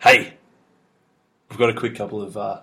Hey, 0.00 0.34
we've 1.48 1.58
got 1.58 1.70
a 1.70 1.74
quick 1.74 1.94
couple 1.94 2.22
of 2.22 2.36
uh, 2.36 2.60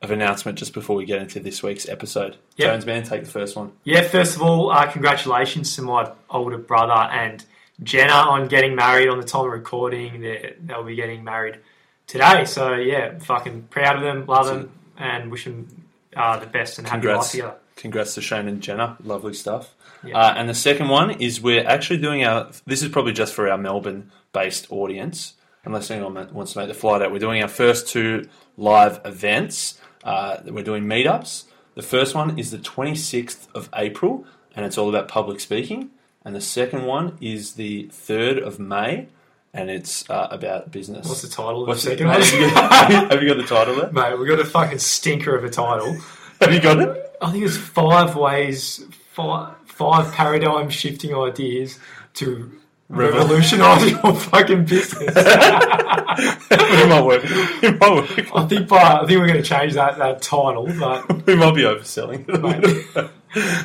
of 0.00 0.10
announcement 0.10 0.58
just 0.58 0.72
before 0.74 0.96
we 0.96 1.04
get 1.04 1.20
into 1.22 1.40
this 1.40 1.62
week's 1.62 1.88
episode. 1.88 2.36
Yep. 2.56 2.68
Jones 2.70 2.86
man, 2.86 3.02
take 3.04 3.24
the 3.24 3.30
first 3.30 3.56
one. 3.56 3.72
Yeah, 3.84 4.02
first 4.02 4.36
of 4.36 4.42
all, 4.42 4.70
uh, 4.70 4.90
congratulations 4.90 5.76
to 5.76 5.82
my 5.82 6.10
older 6.28 6.58
brother 6.58 6.92
and 7.12 7.44
Jenna 7.82 8.12
on 8.12 8.48
getting 8.48 8.74
married 8.74 9.08
on 9.08 9.18
the 9.20 9.26
time 9.26 9.46
of 9.46 9.52
recording. 9.52 10.20
They- 10.20 10.54
They'll 10.60 10.82
be 10.84 10.94
getting 10.96 11.22
married 11.24 11.58
today. 12.06 12.44
So, 12.44 12.74
yeah, 12.74 13.18
fucking 13.18 13.62
proud 13.70 13.96
of 13.96 14.02
them, 14.02 14.26
love 14.26 14.46
them, 14.46 14.70
and 14.96 15.30
wish 15.30 15.44
them 15.44 15.68
uh, 16.16 16.38
the 16.38 16.46
best 16.46 16.78
and 16.78 16.86
happy 16.88 17.06
life 17.08 17.30
together. 17.30 17.54
Congrats 17.76 18.14
to 18.14 18.20
Shane 18.20 18.48
and 18.48 18.60
Jenna. 18.60 18.96
Lovely 19.02 19.34
stuff. 19.34 19.74
Yeah. 20.04 20.18
Uh, 20.18 20.34
and 20.36 20.48
the 20.48 20.54
second 20.54 20.88
one 20.88 21.10
is 21.12 21.40
we're 21.40 21.66
actually 21.66 21.98
doing 22.00 22.24
our. 22.24 22.50
This 22.66 22.82
is 22.82 22.88
probably 22.90 23.12
just 23.12 23.32
for 23.34 23.48
our 23.48 23.56
Melbourne-based 23.58 24.66
audience, 24.70 25.34
unless 25.64 25.90
anyone 25.90 26.14
wants 26.32 26.52
to 26.52 26.58
make 26.58 26.68
the 26.68 26.74
flight 26.74 27.02
out. 27.02 27.12
We're 27.12 27.18
doing 27.18 27.42
our 27.42 27.48
first 27.48 27.88
two 27.88 28.28
live 28.56 29.00
events. 29.04 29.78
Uh, 30.02 30.38
we're 30.46 30.64
doing 30.64 30.84
meetups. 30.84 31.44
The 31.74 31.82
first 31.82 32.14
one 32.14 32.38
is 32.38 32.50
the 32.50 32.58
26th 32.58 33.46
of 33.54 33.68
April, 33.74 34.24
and 34.54 34.66
it's 34.66 34.76
all 34.76 34.88
about 34.88 35.08
public 35.08 35.40
speaking. 35.40 35.90
And 36.24 36.34
the 36.34 36.40
second 36.40 36.84
one 36.86 37.16
is 37.20 37.54
the 37.54 37.88
3rd 37.88 38.42
of 38.42 38.58
May, 38.58 39.08
and 39.54 39.70
it's 39.70 40.08
uh, 40.10 40.28
about 40.30 40.70
business. 40.70 41.08
What's 41.08 41.22
the 41.22 41.28
title 41.28 41.62
of 41.62 41.68
What's 41.68 41.84
the 41.84 41.90
second 41.90 42.08
one? 42.08 42.20
have, 42.20 42.32
you 42.32 42.40
got, 42.50 43.12
have 43.12 43.22
you- 43.22 43.28
got 43.28 43.36
the 43.36 43.46
title 43.46 43.74
there? 43.76 43.92
Mate, 43.92 44.18
we 44.18 44.26
got 44.26 44.40
a 44.40 44.44
fucking 44.44 44.78
stinker 44.78 45.36
of 45.36 45.44
a 45.44 45.50
title. 45.50 45.96
Have 46.40 46.52
you 46.52 46.60
got 46.60 46.80
it? 46.80 47.16
I 47.22 47.30
think 47.30 47.44
it's 47.44 47.56
five 47.56 48.16
ways, 48.16 48.84
five, 49.12 49.54
five 49.64 50.12
paradigm 50.12 50.68
shifting 50.70 51.14
ideas 51.14 51.78
to 52.14 52.50
Revol- 52.92 53.12
revolutionise 53.14 53.90
your 53.90 54.14
fucking 54.14 54.64
business. 54.66 55.14
it 55.16 56.88
might 56.88 57.04
work. 57.04 57.22
It 57.24 57.80
might 57.80 57.94
work. 57.94 58.36
I 58.36 58.46
think, 58.46 58.68
by, 58.68 58.82
I 58.82 59.06
think 59.06 59.18
we're 59.18 59.26
going 59.26 59.42
to 59.42 59.48
change 59.48 59.72
that, 59.74 59.96
that 59.98 60.20
title, 60.22 60.66
but 60.78 61.26
We 61.26 61.34
might 61.36 61.54
be 61.54 61.62
overselling. 61.62 62.26
Mate. 62.42 63.10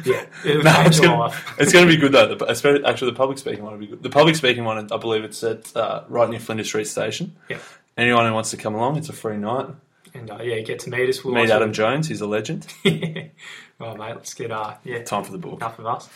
yeah, 0.06 0.26
it'll 0.46 0.64
No, 0.64 0.82
it's 0.86 1.00
gonna, 1.02 1.20
life. 1.20 1.56
it's 1.60 1.74
gonna 1.74 1.88
be 1.88 1.98
good 1.98 2.14
though. 2.14 2.36
The, 2.36 2.46
actually, 2.86 3.12
the 3.12 3.16
public 3.18 3.38
speaking 3.38 3.64
one 3.66 3.74
will 3.74 3.80
be 3.80 3.88
good. 3.88 4.02
The 4.02 4.10
public 4.10 4.36
speaking 4.38 4.64
one, 4.64 4.92
I 4.92 4.98
believe 4.98 5.26
it's 5.26 5.44
at 5.44 5.76
uh, 5.76 6.04
right 6.08 6.30
near 6.30 6.40
Flinders 6.40 6.68
Street 6.68 6.88
Station. 6.88 7.36
Yeah. 7.50 7.58
Anyone 7.98 8.26
who 8.28 8.34
wants 8.34 8.52
to 8.52 8.58
come 8.58 8.76
along, 8.76 8.96
it's 8.98 9.10
a 9.10 9.14
free 9.14 9.36
night. 9.38 9.66
And 10.14 10.32
uh, 10.32 10.38
yeah, 10.42 10.56
you 10.56 10.64
get 10.64 10.80
to 10.80 10.90
meet 10.90 11.10
us. 11.10 11.22
We'll 11.24 11.34
Meet 11.34 11.42
also- 11.42 11.56
Adam 11.58 11.74
Jones. 11.74 12.08
He's 12.08 12.22
a 12.22 12.28
legend. 12.28 12.66
well, 12.86 13.98
mate, 13.98 14.16
let's 14.16 14.34
get 14.34 14.52
uh, 14.52 14.76
yeah, 14.86 15.04
Time 15.04 15.26
for 15.26 15.34
the 15.34 15.38
book. 15.38 15.56
enough 15.56 15.80
of 15.80 15.86
us. 15.86 16.10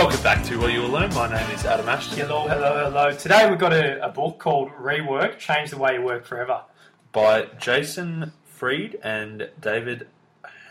Welcome 0.00 0.22
back 0.22 0.42
to 0.46 0.56
What 0.56 0.72
You 0.72 0.80
Will 0.80 0.88
Learn. 0.88 1.12
My 1.12 1.28
name 1.28 1.50
is 1.50 1.66
Adam 1.66 1.86
Ashton 1.86 2.20
Hello, 2.20 2.48
hello, 2.48 2.84
hello. 2.88 3.12
Today 3.12 3.50
we've 3.50 3.58
got 3.58 3.74
a, 3.74 4.02
a 4.02 4.08
book 4.08 4.38
called 4.38 4.70
Rework: 4.70 5.36
Change 5.36 5.72
the 5.72 5.76
Way 5.76 5.96
You 5.96 6.02
Work 6.02 6.24
Forever. 6.24 6.62
by 7.12 7.48
Jason 7.58 8.32
Fried 8.46 8.96
and 9.02 9.50
David 9.60 10.08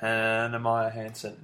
Heinemeier 0.02 0.92
Hansson. 0.92 1.38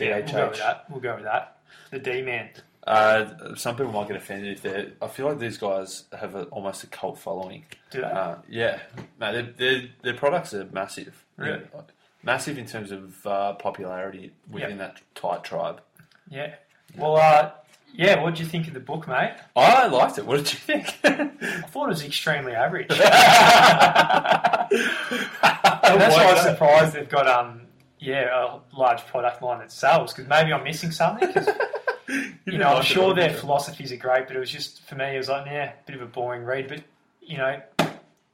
Yeah, 0.00 0.22
DHH. 0.22 0.32
we'll 0.32 0.42
go 0.42 0.48
with 0.48 0.58
that. 0.58 0.84
We'll 0.90 1.00
go 1.00 1.14
with 1.14 1.24
that. 1.24 1.58
The 1.92 2.00
D 2.00 2.22
man. 2.22 2.48
Uh, 2.84 3.54
some 3.54 3.76
people 3.76 3.92
might 3.92 4.08
get 4.08 4.16
offended 4.16 4.50
if 4.56 4.62
they're. 4.62 4.90
I 5.00 5.06
feel 5.06 5.28
like 5.28 5.38
these 5.38 5.56
guys 5.56 6.06
have 6.18 6.34
a, 6.34 6.46
almost 6.46 6.82
a 6.82 6.88
cult 6.88 7.16
following. 7.16 7.64
Do 7.92 8.00
that. 8.00 8.12
Uh, 8.12 8.38
yeah, 8.48 8.80
no, 9.20 9.32
their, 9.32 9.42
their, 9.56 9.82
their 10.02 10.14
products 10.14 10.52
are 10.52 10.64
massive. 10.72 11.24
Really? 11.36 11.60
Yeah, 11.72 11.82
massive 12.24 12.58
in 12.58 12.66
terms 12.66 12.90
of 12.90 13.24
uh, 13.24 13.52
popularity 13.52 14.32
within 14.50 14.78
that 14.78 15.00
tight 15.14 15.44
tribe. 15.44 15.80
yeah. 16.28 16.56
Well, 16.96 17.16
uh, 17.16 17.50
yeah. 17.94 18.22
What 18.22 18.30
did 18.34 18.40
you 18.40 18.46
think 18.46 18.68
of 18.68 18.74
the 18.74 18.80
book, 18.80 19.06
mate? 19.08 19.32
I 19.56 19.86
liked 19.86 20.18
it. 20.18 20.26
What 20.26 20.36
did 20.38 20.52
you 20.52 20.58
think? 20.58 20.98
I 21.04 21.62
thought 21.68 21.86
it 21.86 21.88
was 21.88 22.04
extremely 22.04 22.52
average. 22.52 22.88
That's 24.62 26.16
why 26.16 26.24
I 26.24 26.32
was 26.32 26.42
surprised 26.42 26.94
they've 26.94 27.08
got 27.08 27.26
um 27.26 27.62
yeah 27.98 28.28
a 28.32 28.58
large 28.76 29.04
product 29.06 29.42
line 29.42 29.58
that 29.60 29.72
sells 29.72 30.12
because 30.12 30.28
maybe 30.28 30.52
I'm 30.52 30.64
missing 30.64 30.90
something. 30.90 31.32
'cause, 31.32 31.48
you 32.44 32.58
know, 32.58 32.68
I'm 32.68 32.82
sure 32.82 33.14
their 33.14 33.30
philosophies 33.30 33.92
are 33.92 33.96
great, 33.96 34.26
but 34.26 34.36
it 34.36 34.40
was 34.40 34.50
just 34.50 34.82
for 34.88 34.94
me 34.94 35.14
it 35.14 35.18
was 35.18 35.28
like 35.28 35.46
yeah, 35.46 35.72
a 35.72 35.86
bit 35.86 35.96
of 35.96 36.02
a 36.02 36.06
boring 36.06 36.44
read. 36.44 36.68
But 36.68 36.82
you 37.20 37.38
know, 37.38 37.60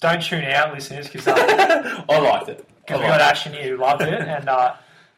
don't 0.01 0.23
tune 0.23 0.45
out, 0.45 0.73
listeners, 0.75 1.09
because 1.09 1.27
uh, 1.29 2.05
I 2.09 2.19
liked 2.19 2.49
it. 2.49 2.67
I 2.89 2.97
we 2.97 3.03
got. 3.03 3.21
Ashen 3.21 3.53
here 3.53 3.77
who 3.77 3.83
loved 3.83 4.03
it, 4.03 4.13
and 4.15 4.49
uh, 4.49 4.75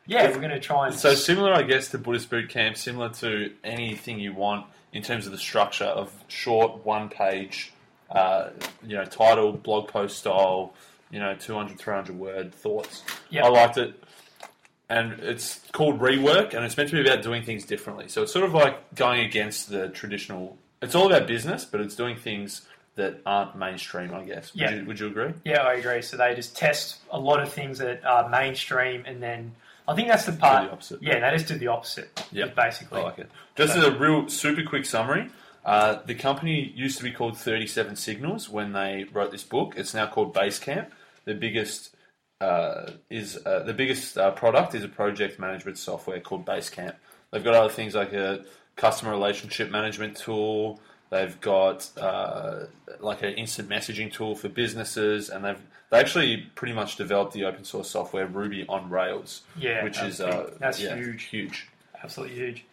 yeah, 0.09 0.27
we're 0.31 0.39
going 0.39 0.51
to 0.51 0.59
try 0.59 0.87
and 0.89 0.95
So 0.97 1.15
similar, 1.15 1.53
I 1.53 1.63
guess, 1.63 1.89
to 1.91 1.99
Buddhist 1.99 2.29
boot 2.31 2.49
camp, 2.49 2.77
similar 2.77 3.11
to 3.11 3.53
anything 3.63 4.19
you 4.19 4.33
want 4.33 4.67
in 4.93 5.03
terms 5.03 5.27
of 5.27 5.33
the 5.33 5.39
structure 5.39 5.85
of 5.85 6.11
short, 6.29 6.85
one-page, 6.85 7.73
uh, 8.11 8.49
you 8.83 8.97
know, 8.97 9.05
title, 9.05 9.53
blog 9.53 9.87
post 9.89 10.19
style, 10.19 10.73
you 11.11 11.21
know, 11.21 11.35
200, 11.35 11.79
300 11.79 12.19
word 12.19 12.55
thoughts. 12.55 13.03
Yep. 13.31 13.45
I 13.45 13.49
liked 13.49 13.77
it, 13.79 14.03
and 14.89 15.13
it's 15.21 15.61
called 15.73 16.01
rework, 16.01 16.55
and 16.55 16.65
it's 16.65 16.77
meant 16.77 16.89
to 16.91 16.97
be 17.03 17.09
about 17.09 17.23
doing 17.23 17.43
things 17.43 17.65
differently. 17.67 18.09
So 18.09 18.23
it's 18.23 18.33
sort 18.33 18.47
of 18.47 18.55
like 18.55 18.95
going 18.95 19.21
against 19.21 19.69
the 19.69 19.89
traditional. 19.91 20.57
It's 20.81 20.95
all 20.95 21.07
about 21.13 21.27
business, 21.29 21.65
but 21.67 21.81
it's 21.83 21.95
doing 21.95 22.17
things 22.17 22.63
that 22.95 23.21
aren't 23.27 23.57
mainstream. 23.57 24.15
I 24.15 24.23
guess. 24.25 24.55
Would, 24.55 24.61
Yeah. 24.61 24.71
you, 24.75 24.85
would 24.87 24.99
you 24.99 25.07
agree? 25.09 25.35
Yeah, 25.45 25.63
I 25.63 25.75
agree. 25.75 26.01
So 26.03 26.17
they 26.17 26.35
just 26.35 26.57
test 26.57 26.97
a 27.11 27.19
lot 27.21 27.43
of 27.43 27.53
things 27.53 27.79
that 27.79 28.05
are 28.07 28.29
mainstream, 28.31 29.03
and 29.07 29.23
then 29.23 29.55
I 29.89 29.95
think 29.95 30.09
that's 30.09 30.27
the 30.27 30.33
part. 30.33 30.67
the 30.67 30.73
opposite. 30.73 31.03
Yeah, 31.03 31.19
that 31.21 31.35
is 31.35 31.45
to 31.45 31.55
the 31.55 31.69
opposite. 31.69 32.27
Yeah, 32.31 32.47
basically. 32.47 33.01
I 33.01 33.05
like 33.05 33.19
it. 33.19 33.31
Just 33.57 33.75
as 33.75 33.85
a 33.85 33.99
real 33.99 34.29
super 34.29 34.63
quick 34.63 34.85
summary, 34.85 35.31
uh, 35.65 36.01
the 36.05 36.15
company 36.15 36.73
used 36.77 36.99
to 36.99 37.05
be 37.05 37.11
called 37.11 37.39
37 37.39 37.97
Signals 37.97 38.51
when 38.51 38.73
they 38.73 39.07
wrote 39.13 39.31
this 39.31 39.45
book. 39.45 39.75
It's 39.77 39.95
now 39.95 40.07
called 40.07 40.35
Basecamp. 40.35 40.89
The 41.25 41.35
biggest 41.35 41.97
uh, 42.41 42.93
is 43.11 43.39
uh, 43.47 43.65
the 43.65 43.73
biggest 43.73 44.19
uh, 44.19 44.31
product 44.33 44.75
is 44.75 44.85
a 44.85 44.89
project 44.89 45.39
management 45.39 45.79
software 45.79 46.21
called 46.21 46.45
Basecamp. 46.45 46.95
They've 47.33 47.43
got 47.43 47.55
other 47.55 47.73
things 47.73 47.95
like 47.95 48.13
a 48.13 48.45
customer 48.77 49.11
relationship 49.11 49.71
management 49.71 50.17
tool. 50.17 50.81
They've 51.11 51.41
got 51.41 51.89
uh, 51.99 52.65
like 53.01 53.23
an 53.23 53.35
instant 53.35 53.69
messaging 53.69 54.13
tool 54.13 54.35
for 54.35 54.49
businesses, 54.49 55.31
and 55.31 55.45
they've 55.45 55.61
they 55.91 55.99
actually 55.99 56.39
pretty 56.55 56.75
much 56.75 56.97
developed 56.97 57.33
the 57.33 57.45
open 57.45 57.65
source 57.65 57.91
software 57.91 58.27
Ruby 58.27 58.67
on 58.69 58.91
Rails, 58.91 59.43
Yeah, 59.57 59.85
which 59.85 60.01
is 60.03 60.21
uh. 60.21 60.51
That's 60.59 60.81
yeah, 60.81 60.97
huge. 60.97 61.25
huge. 61.25 61.69
Absolutely 62.03 62.37
huge. 62.37 62.65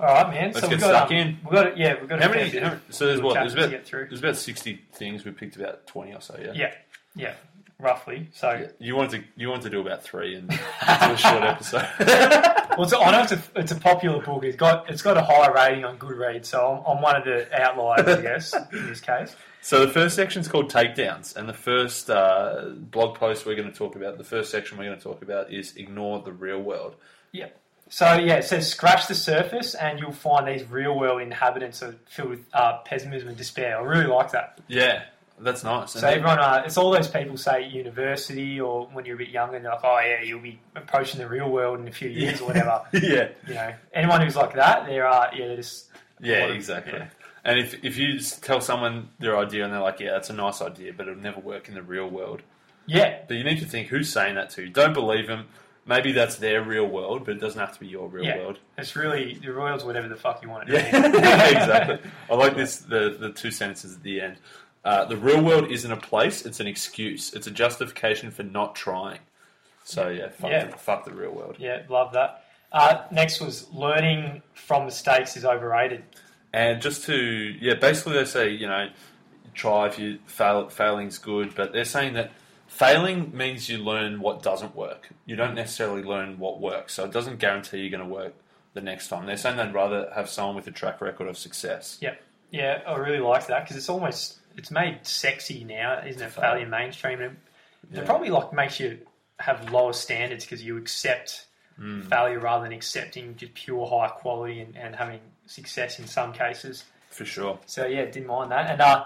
All 0.00 0.06
right, 0.06 0.28
man. 0.32 0.52
Let's 0.52 0.60
so 0.60 0.68
get 0.68 0.70
we've 0.70 0.80
got, 0.80 0.90
stuck 0.90 1.10
um, 1.10 1.16
in. 1.16 1.38
We've 1.44 1.52
got 1.52 1.66
it. 1.68 1.76
Yeah, 1.76 1.98
we've 1.98 2.08
got 2.08 2.22
How 2.22 2.28
many? 2.28 2.50
How, 2.58 2.76
so 2.90 3.06
there's 3.06 3.20
what? 3.20 3.34
There's 3.34 3.54
about 3.54 3.64
to 3.64 3.70
get 3.70 3.86
through. 3.86 4.06
there's 4.08 4.20
about 4.20 4.36
sixty 4.36 4.82
things. 4.92 5.24
We 5.24 5.30
picked 5.32 5.56
about 5.56 5.86
twenty 5.86 6.12
or 6.14 6.20
so. 6.20 6.38
Yeah. 6.40 6.52
Yeah, 6.54 6.74
yeah, 7.16 7.34
roughly. 7.80 8.28
So, 8.32 8.68
You 8.78 8.94
wanted 8.96 9.22
to 9.22 9.24
you 9.36 9.48
wanted 9.48 9.62
to 9.64 9.70
do 9.70 9.80
about 9.80 10.04
three 10.04 10.36
and 10.36 10.48
do 10.50 10.56
a 10.56 11.16
short 11.16 11.42
episode. 11.42 11.88
well, 12.78 12.86
it's, 12.86 12.94
I 12.94 13.10
know 13.10 13.22
it's 13.22 13.32
a, 13.32 13.42
it's 13.56 13.72
a 13.72 13.76
popular 13.76 14.22
book. 14.22 14.44
It's 14.44 14.56
got 14.56 14.88
it's 14.88 15.02
got 15.02 15.16
a 15.16 15.22
high 15.22 15.48
rating 15.50 15.84
on 15.84 15.98
Goodreads, 15.98 16.46
so 16.46 16.84
I'm, 16.86 16.96
I'm 16.96 17.02
one 17.02 17.16
of 17.16 17.24
the 17.24 17.48
outliers, 17.60 18.06
I 18.06 18.22
guess, 18.22 18.54
in 18.72 18.86
this 18.86 19.00
case. 19.00 19.34
so 19.62 19.84
the 19.84 19.92
first 19.92 20.14
section 20.14 20.40
is 20.40 20.48
called 20.48 20.70
takedowns, 20.70 21.34
and 21.34 21.48
the 21.48 21.54
first 21.54 22.08
uh, 22.08 22.66
blog 22.72 23.16
post 23.16 23.46
we're 23.46 23.56
going 23.56 23.70
to 23.70 23.76
talk 23.76 23.96
about, 23.96 24.16
the 24.16 24.24
first 24.24 24.50
section 24.50 24.78
we're 24.78 24.84
going 24.84 24.96
to 24.96 25.02
talk 25.02 25.22
about 25.22 25.52
is 25.52 25.76
ignore 25.76 26.22
the 26.22 26.32
real 26.32 26.60
world. 26.60 26.94
Yeah. 27.32 27.48
So 27.90 28.14
yeah, 28.14 28.36
it 28.36 28.44
says 28.44 28.70
scratch 28.70 29.08
the 29.08 29.14
surface, 29.14 29.74
and 29.74 29.98
you'll 29.98 30.12
find 30.12 30.46
these 30.46 30.68
real 30.68 30.96
world 30.96 31.20
inhabitants 31.20 31.82
are 31.82 31.96
filled 32.08 32.30
with 32.30 32.44
uh, 32.52 32.78
pessimism 32.84 33.28
and 33.28 33.36
despair. 33.36 33.78
I 33.78 33.82
really 33.82 34.06
like 34.06 34.30
that. 34.32 34.60
Yeah, 34.68 35.04
that's 35.40 35.64
nice. 35.64 35.92
So 35.92 36.06
everyone, 36.06 36.38
uh, 36.38 36.62
it's 36.66 36.76
all 36.76 36.90
those 36.90 37.08
people 37.08 37.36
say 37.36 37.64
at 37.64 37.70
university 37.72 38.60
or 38.60 38.86
when 38.92 39.04
you're 39.04 39.14
a 39.16 39.18
bit 39.18 39.28
younger, 39.28 39.56
and 39.56 39.64
they're 39.64 39.72
like, 39.72 39.84
oh 39.84 40.00
yeah, 40.04 40.22
you'll 40.22 40.40
be 40.40 40.58
approaching 40.76 41.20
the 41.20 41.28
real 41.28 41.50
world 41.50 41.80
in 41.80 41.88
a 41.88 41.92
few 41.92 42.08
years 42.10 42.40
or 42.40 42.46
whatever. 42.48 42.82
yeah, 42.92 43.28
You 43.46 43.54
know, 43.54 43.74
anyone 43.92 44.20
who's 44.22 44.36
like 44.36 44.54
that, 44.54 44.86
they're 44.86 45.06
uh, 45.06 45.30
yeah, 45.34 45.46
they're 45.48 45.56
just 45.56 45.88
yeah, 46.20 46.46
a- 46.46 46.52
exactly. 46.52 46.94
yeah. 46.98 47.08
And 47.44 47.58
if 47.58 47.82
if 47.84 47.96
you 47.96 48.18
tell 48.20 48.60
someone 48.60 49.08
their 49.20 49.38
idea 49.38 49.64
and 49.64 49.72
they're 49.72 49.80
like, 49.80 50.00
yeah, 50.00 50.10
that's 50.12 50.30
a 50.30 50.34
nice 50.34 50.60
idea, 50.60 50.92
but 50.96 51.08
it'll 51.08 51.20
never 51.22 51.40
work 51.40 51.68
in 51.68 51.74
the 51.74 51.82
real 51.82 52.08
world. 52.08 52.42
yeah, 52.86 53.20
But 53.26 53.36
you 53.36 53.44
need 53.44 53.60
to 53.60 53.66
think 53.66 53.88
who's 53.88 54.12
saying 54.12 54.34
that 54.34 54.50
to 54.50 54.62
you. 54.62 54.68
Don't 54.70 54.92
believe 54.92 55.26
them. 55.28 55.46
Maybe 55.86 56.12
that's 56.12 56.36
their 56.36 56.62
real 56.62 56.84
world, 56.86 57.24
but 57.24 57.36
it 57.36 57.40
doesn't 57.40 57.58
have 57.58 57.72
to 57.72 57.80
be 57.80 57.86
your 57.86 58.08
real 58.08 58.24
Yeah. 58.24 58.36
world. 58.38 58.58
it's 58.76 58.94
really 58.94 59.38
the 59.42 59.50
royals, 59.52 59.84
whatever 59.84 60.06
the 60.08 60.16
fuck 60.16 60.42
you 60.42 60.50
want 60.50 60.68
it. 60.68 60.74
Yeah, 60.74 61.46
exactly. 61.48 61.98
I 62.30 62.34
like 62.34 62.56
this. 62.56 62.78
The 62.80 63.16
the 63.18 63.32
two 63.32 63.50
sentences 63.50 63.94
at 63.96 64.02
the 64.02 64.20
end. 64.20 64.36
Uh, 64.84 65.04
the 65.04 65.16
real 65.16 65.42
world 65.42 65.70
isn't 65.70 65.90
a 65.90 65.96
place; 65.96 66.46
it's 66.46 66.60
an 66.60 66.66
excuse. 66.66 67.34
It's 67.34 67.46
a 67.46 67.50
justification 67.50 68.30
for 68.30 68.42
not 68.42 68.74
trying. 68.74 69.20
So 69.84 70.08
yeah, 70.08 70.28
fuck, 70.28 70.50
Yeah. 70.50 70.64
The, 70.66 70.76
fuck 70.76 71.04
the 71.04 71.12
real 71.12 71.32
world. 71.32 71.56
Yeah, 71.58 71.82
love 71.88 72.12
that. 72.12 72.44
Uh, 72.70 73.04
next 73.10 73.40
was 73.40 73.72
learning 73.72 74.42
from 74.52 74.84
mistakes 74.84 75.36
is 75.36 75.44
overrated. 75.44 76.04
And 76.52 76.80
just 76.80 77.04
to 77.04 77.14
yeah, 77.14 77.74
basically 77.74 78.14
they 78.14 78.24
say 78.24 78.50
you 78.50 78.66
know, 78.66 78.88
try 79.54 79.86
if 79.86 79.98
you 79.98 80.18
fail. 80.26 80.68
Failing's 80.68 81.18
good, 81.18 81.54
but 81.54 81.72
they're 81.72 81.84
saying 81.84 82.14
that 82.14 82.32
failing 82.66 83.36
means 83.36 83.68
you 83.68 83.78
learn 83.78 84.20
what 84.20 84.42
doesn't 84.42 84.76
work. 84.76 85.08
You 85.26 85.36
don't 85.36 85.54
necessarily 85.54 86.02
learn 86.02 86.38
what 86.38 86.60
works. 86.60 86.94
So 86.94 87.04
it 87.04 87.12
doesn't 87.12 87.38
guarantee 87.38 87.78
you're 87.78 87.90
going 87.90 88.06
to 88.08 88.14
work 88.14 88.34
the 88.74 88.80
next 88.80 89.08
time. 89.08 89.26
They're 89.26 89.36
saying 89.36 89.56
they'd 89.56 89.74
rather 89.74 90.10
have 90.14 90.28
someone 90.28 90.56
with 90.56 90.66
a 90.66 90.70
track 90.70 91.00
record 91.00 91.28
of 91.28 91.36
success. 91.36 91.98
Yeah, 92.50 92.82
I 92.86 92.96
really 92.96 93.18
like 93.18 93.46
that 93.48 93.64
because 93.64 93.76
it's 93.76 93.88
almost 93.88 94.37
it's 94.58 94.70
made 94.70 95.06
sexy 95.06 95.64
now, 95.64 96.02
isn't 96.06 96.20
it? 96.20 96.30
Failure 96.32 96.66
mainstream. 96.66 97.20
And 97.20 97.36
Yeah. 97.92 98.00
It 98.00 98.06
probably 98.06 98.28
like 98.30 98.52
makes 98.52 98.78
you 98.80 98.98
have 99.38 99.70
lower 99.72 99.92
standards 99.92 100.44
because 100.44 100.62
you 100.62 100.76
accept 100.76 101.46
Mm. 101.80 102.08
failure 102.10 102.40
rather 102.40 102.64
than 102.64 102.72
accepting 102.72 103.36
just 103.36 103.54
pure 103.54 103.86
high 103.86 104.08
quality 104.08 104.60
and, 104.60 104.76
and 104.76 104.96
having 104.96 105.20
success 105.46 106.00
in 106.00 106.08
some 106.08 106.32
cases. 106.32 106.84
For 107.10 107.24
sure. 107.24 107.60
So 107.66 107.86
yeah, 107.86 108.04
didn't 108.06 108.26
mind 108.26 108.50
that. 108.50 108.68
And 108.68 108.80
uh, 108.80 109.04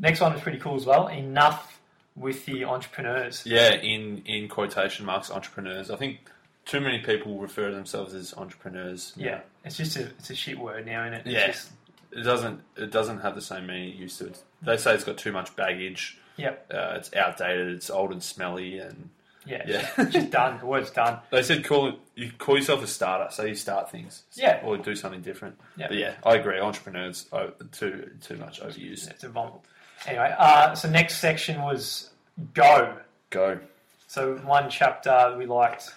next 0.00 0.20
one 0.20 0.32
was 0.32 0.42
pretty 0.42 0.58
cool 0.58 0.74
as 0.74 0.84
well. 0.84 1.06
Enough 1.06 1.80
with 2.16 2.44
the 2.44 2.64
entrepreneurs. 2.64 3.46
Yeah, 3.46 3.72
in, 3.74 4.22
in 4.26 4.48
quotation 4.48 5.06
marks, 5.06 5.30
entrepreneurs. 5.30 5.92
I 5.92 5.96
think 5.96 6.28
too 6.64 6.80
many 6.80 6.98
people 6.98 7.38
refer 7.38 7.70
to 7.70 7.74
themselves 7.76 8.12
as 8.14 8.34
entrepreneurs. 8.34 9.12
Yeah, 9.16 9.42
it's 9.64 9.76
just 9.76 9.96
a 9.96 10.06
it's 10.18 10.30
a 10.30 10.34
shit 10.34 10.58
word 10.58 10.86
now, 10.86 11.04
isn't 11.04 11.14
it? 11.14 11.22
It's 11.26 11.32
Yeah. 11.34 11.46
just- 11.46 11.70
It 12.10 12.22
doesn't 12.22 12.62
it 12.76 12.90
doesn't 12.90 13.20
have 13.20 13.36
the 13.36 13.42
same 13.42 13.68
meaning 13.68 13.90
it 13.90 13.94
used 13.94 14.18
to. 14.18 14.32
They 14.62 14.76
say 14.76 14.94
it's 14.94 15.04
got 15.04 15.18
too 15.18 15.32
much 15.32 15.54
baggage. 15.56 16.18
Yep. 16.36 16.72
Uh, 16.72 16.94
it's 16.96 17.14
outdated. 17.14 17.68
It's 17.68 17.90
old 17.90 18.12
and 18.12 18.22
smelly, 18.22 18.78
and 18.78 19.10
yeah. 19.46 19.64
Yeah. 19.66 19.88
It's 19.98 20.12
just 20.12 20.30
done. 20.30 20.58
The 20.58 20.66
word's 20.66 20.90
done. 20.90 21.18
they 21.30 21.42
said 21.42 21.64
call 21.64 21.88
it, 21.88 21.94
you 22.14 22.30
call 22.38 22.56
yourself 22.56 22.82
a 22.82 22.86
starter, 22.86 23.32
so 23.32 23.44
you 23.44 23.54
start 23.54 23.90
things. 23.90 24.22
Yeah. 24.34 24.60
or 24.64 24.76
do 24.76 24.94
something 24.94 25.22
different. 25.22 25.58
Yeah. 25.76 25.92
Yeah, 25.92 26.14
I 26.24 26.36
agree. 26.36 26.60
Entrepreneurs 26.60 27.26
oh, 27.32 27.52
too 27.72 28.10
too 28.20 28.36
much 28.36 28.60
overused. 28.60 29.10
It's 29.10 29.24
a 29.24 29.28
vomit. 29.28 29.60
Anyway, 30.06 30.34
uh, 30.38 30.74
so 30.74 30.88
next 30.88 31.18
section 31.18 31.60
was 31.62 32.10
go. 32.54 32.96
Go. 33.30 33.58
So 34.06 34.36
one 34.38 34.70
chapter 34.70 35.34
we 35.36 35.46
liked, 35.46 35.92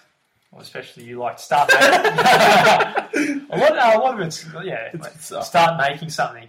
well, 0.50 0.60
especially 0.60 1.04
you 1.04 1.18
liked 1.18 1.40
start 1.40 1.70
making. 1.72 3.46
a 3.50 3.56
lot, 3.56 3.78
uh, 3.78 3.92
a 3.94 3.98
lot 3.98 4.14
of 4.14 4.20
it's 4.20 4.44
yeah. 4.64 4.90
It's 4.92 5.26
start 5.46 5.78
making 5.78 6.10
something. 6.10 6.48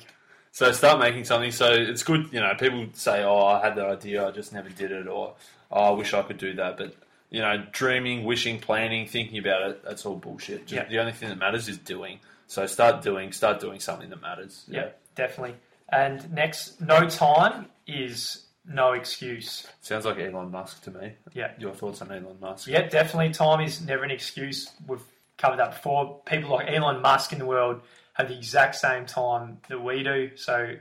So 0.54 0.72
start 0.72 1.00
making 1.00 1.26
something. 1.26 1.52
So 1.52 1.74
it's 1.74 2.04
good, 2.04 2.30
you 2.32 2.40
know. 2.40 2.54
People 2.58 2.86
say, 2.94 3.24
"Oh, 3.24 3.44
I 3.48 3.60
had 3.60 3.76
that 3.76 3.88
idea, 3.88 4.26
I 4.28 4.32
just 4.32 4.54
never 4.54 4.70
did 4.70 4.92
it," 4.92 5.08
or 5.08 5.34
"Oh, 5.72 5.82
I 5.82 5.90
wish 5.90 6.14
I 6.14 6.22
could 6.22 6.38
do 6.38 6.54
that." 6.54 6.78
But 6.78 6.96
you 7.32 7.42
know, 7.42 7.64
dreaming, 7.72 8.24
wishing, 8.24 8.60
planning, 8.60 9.08
thinking 9.08 9.40
about 9.40 9.64
it—that's 9.72 10.06
all 10.06 10.16
bullshit. 10.16 10.68
Just, 10.68 10.74
Yeah. 10.74 10.88
The 10.88 11.00
only 11.00 11.12
thing 11.12 11.30
that 11.30 11.40
matters 11.40 11.68
is 11.68 11.80
doing. 11.80 12.20
So 12.46 12.68
start 12.68 13.02
doing. 13.02 13.32
Start 13.32 13.60
doing 13.60 13.80
something 13.80 14.12
that 14.12 14.22
matters. 14.22 14.64
Yeah, 14.68 14.90
definitely. 15.16 15.56
And 15.90 16.32
next, 16.32 16.80
no 16.80 17.10
time 17.10 17.66
is 17.88 18.46
no 18.64 18.94
excuse. 18.94 19.66
Sounds 19.82 20.06
like 20.06 20.20
Elon 20.20 20.52
Musk 20.52 20.84
to 20.84 20.92
me. 20.92 21.14
Yeah. 21.34 21.52
Your 21.58 21.74
thoughts 21.74 22.02
on 22.04 22.12
Elon 22.12 22.38
Musk? 22.40 22.68
Yeah, 22.68 22.88
definitely. 22.88 23.34
Time 23.34 23.60
is 23.62 23.82
never 23.84 24.04
an 24.04 24.12
excuse. 24.12 24.70
We've 24.88 25.02
covered 25.38 25.58
that 25.58 25.72
before. 25.72 26.22
People 26.26 26.52
like 26.52 26.70
Elon 26.70 27.02
Musk 27.02 27.34
in 27.34 27.40
the 27.40 27.46
world 27.48 27.82
have 28.14 28.30
the 28.30 28.38
exact 28.38 28.76
same 28.76 29.06
time 29.06 29.60
that 29.70 29.84
we 29.84 30.04
do. 30.04 30.32
So, 30.36 30.76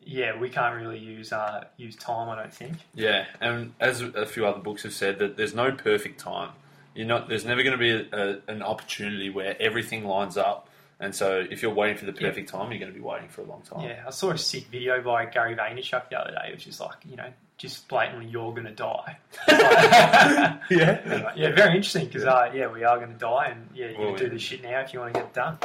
yeah, 0.00 0.38
we 0.38 0.50
can't 0.50 0.74
really 0.74 0.98
use 0.98 1.32
uh, 1.32 1.64
use 1.76 1.96
time. 1.96 2.28
I 2.28 2.36
don't 2.36 2.52
think. 2.52 2.74
Yeah, 2.94 3.26
and 3.40 3.72
as 3.80 4.00
a 4.00 4.26
few 4.26 4.46
other 4.46 4.60
books 4.60 4.82
have 4.82 4.92
said, 4.92 5.18
that 5.18 5.36
there's 5.36 5.54
no 5.54 5.72
perfect 5.72 6.20
time. 6.20 6.50
You're 6.94 7.06
not. 7.06 7.28
There's 7.28 7.44
never 7.44 7.62
going 7.62 7.78
to 7.78 7.78
be 7.78 7.90
a, 7.90 8.06
a, 8.12 8.52
an 8.52 8.62
opportunity 8.62 9.30
where 9.30 9.60
everything 9.60 10.04
lines 10.04 10.36
up. 10.36 10.68
And 11.00 11.14
so, 11.14 11.44
if 11.50 11.60
you're 11.60 11.74
waiting 11.74 11.96
for 11.96 12.06
the 12.06 12.12
perfect 12.12 12.48
time, 12.48 12.70
you're 12.70 12.78
going 12.78 12.92
to 12.92 12.98
be 12.98 13.04
waiting 13.04 13.28
for 13.28 13.40
a 13.42 13.44
long 13.44 13.62
time. 13.62 13.80
Yeah, 13.80 14.04
I 14.06 14.10
saw 14.10 14.30
a 14.30 14.38
sick 14.38 14.66
video 14.68 15.02
by 15.02 15.26
Gary 15.26 15.56
Vaynerchuk 15.56 16.08
the 16.08 16.18
other 16.20 16.30
day, 16.30 16.52
which 16.52 16.68
is 16.68 16.78
like, 16.80 16.94
you 17.04 17.16
know, 17.16 17.28
just 17.58 17.88
blatantly, 17.88 18.26
you're 18.26 18.52
going 18.52 18.64
to 18.64 18.70
die. 18.72 19.18
yeah. 19.48 21.00
Anyway, 21.04 21.32
yeah, 21.36 21.54
very 21.54 21.76
interesting 21.76 22.06
because, 22.06 22.24
uh, 22.24 22.50
yeah, 22.54 22.70
we 22.70 22.84
are 22.84 22.96
going 22.98 23.12
to 23.12 23.18
die, 23.18 23.48
and 23.50 23.68
yeah, 23.74 23.88
you 23.88 23.98
Well, 23.98 24.08
can 24.10 24.18
do 24.18 24.24
yeah. 24.24 24.30
this 24.30 24.42
shit 24.42 24.62
now 24.62 24.80
if 24.80 24.94
you 24.94 25.00
want 25.00 25.14
to 25.14 25.20
get 25.20 25.28
it 25.28 25.34
done. 25.34 25.58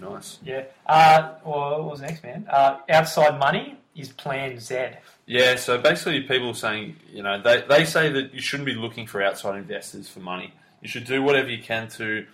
Nice. 0.00 0.38
Yeah. 0.44 0.64
Uh, 0.86 1.34
well, 1.44 1.82
what 1.82 1.90
was 1.92 2.00
next, 2.00 2.22
man? 2.22 2.46
Uh, 2.50 2.78
outside 2.88 3.38
money 3.38 3.78
is 3.94 4.10
Plan 4.10 4.58
Z. 4.58 4.88
Yeah, 5.26 5.56
so 5.56 5.78
basically, 5.78 6.22
people 6.22 6.54
saying, 6.54 6.96
you 7.12 7.22
know, 7.22 7.40
they, 7.42 7.62
they 7.68 7.84
say 7.84 8.10
that 8.10 8.34
you 8.34 8.40
shouldn't 8.40 8.66
be 8.66 8.74
looking 8.74 9.06
for 9.06 9.22
outside 9.22 9.56
investors 9.56 10.08
for 10.08 10.20
money. 10.20 10.52
You 10.82 10.88
should 10.88 11.04
do 11.04 11.22
whatever 11.22 11.48
you 11.48 11.62
can 11.62 11.88
to 11.90 12.26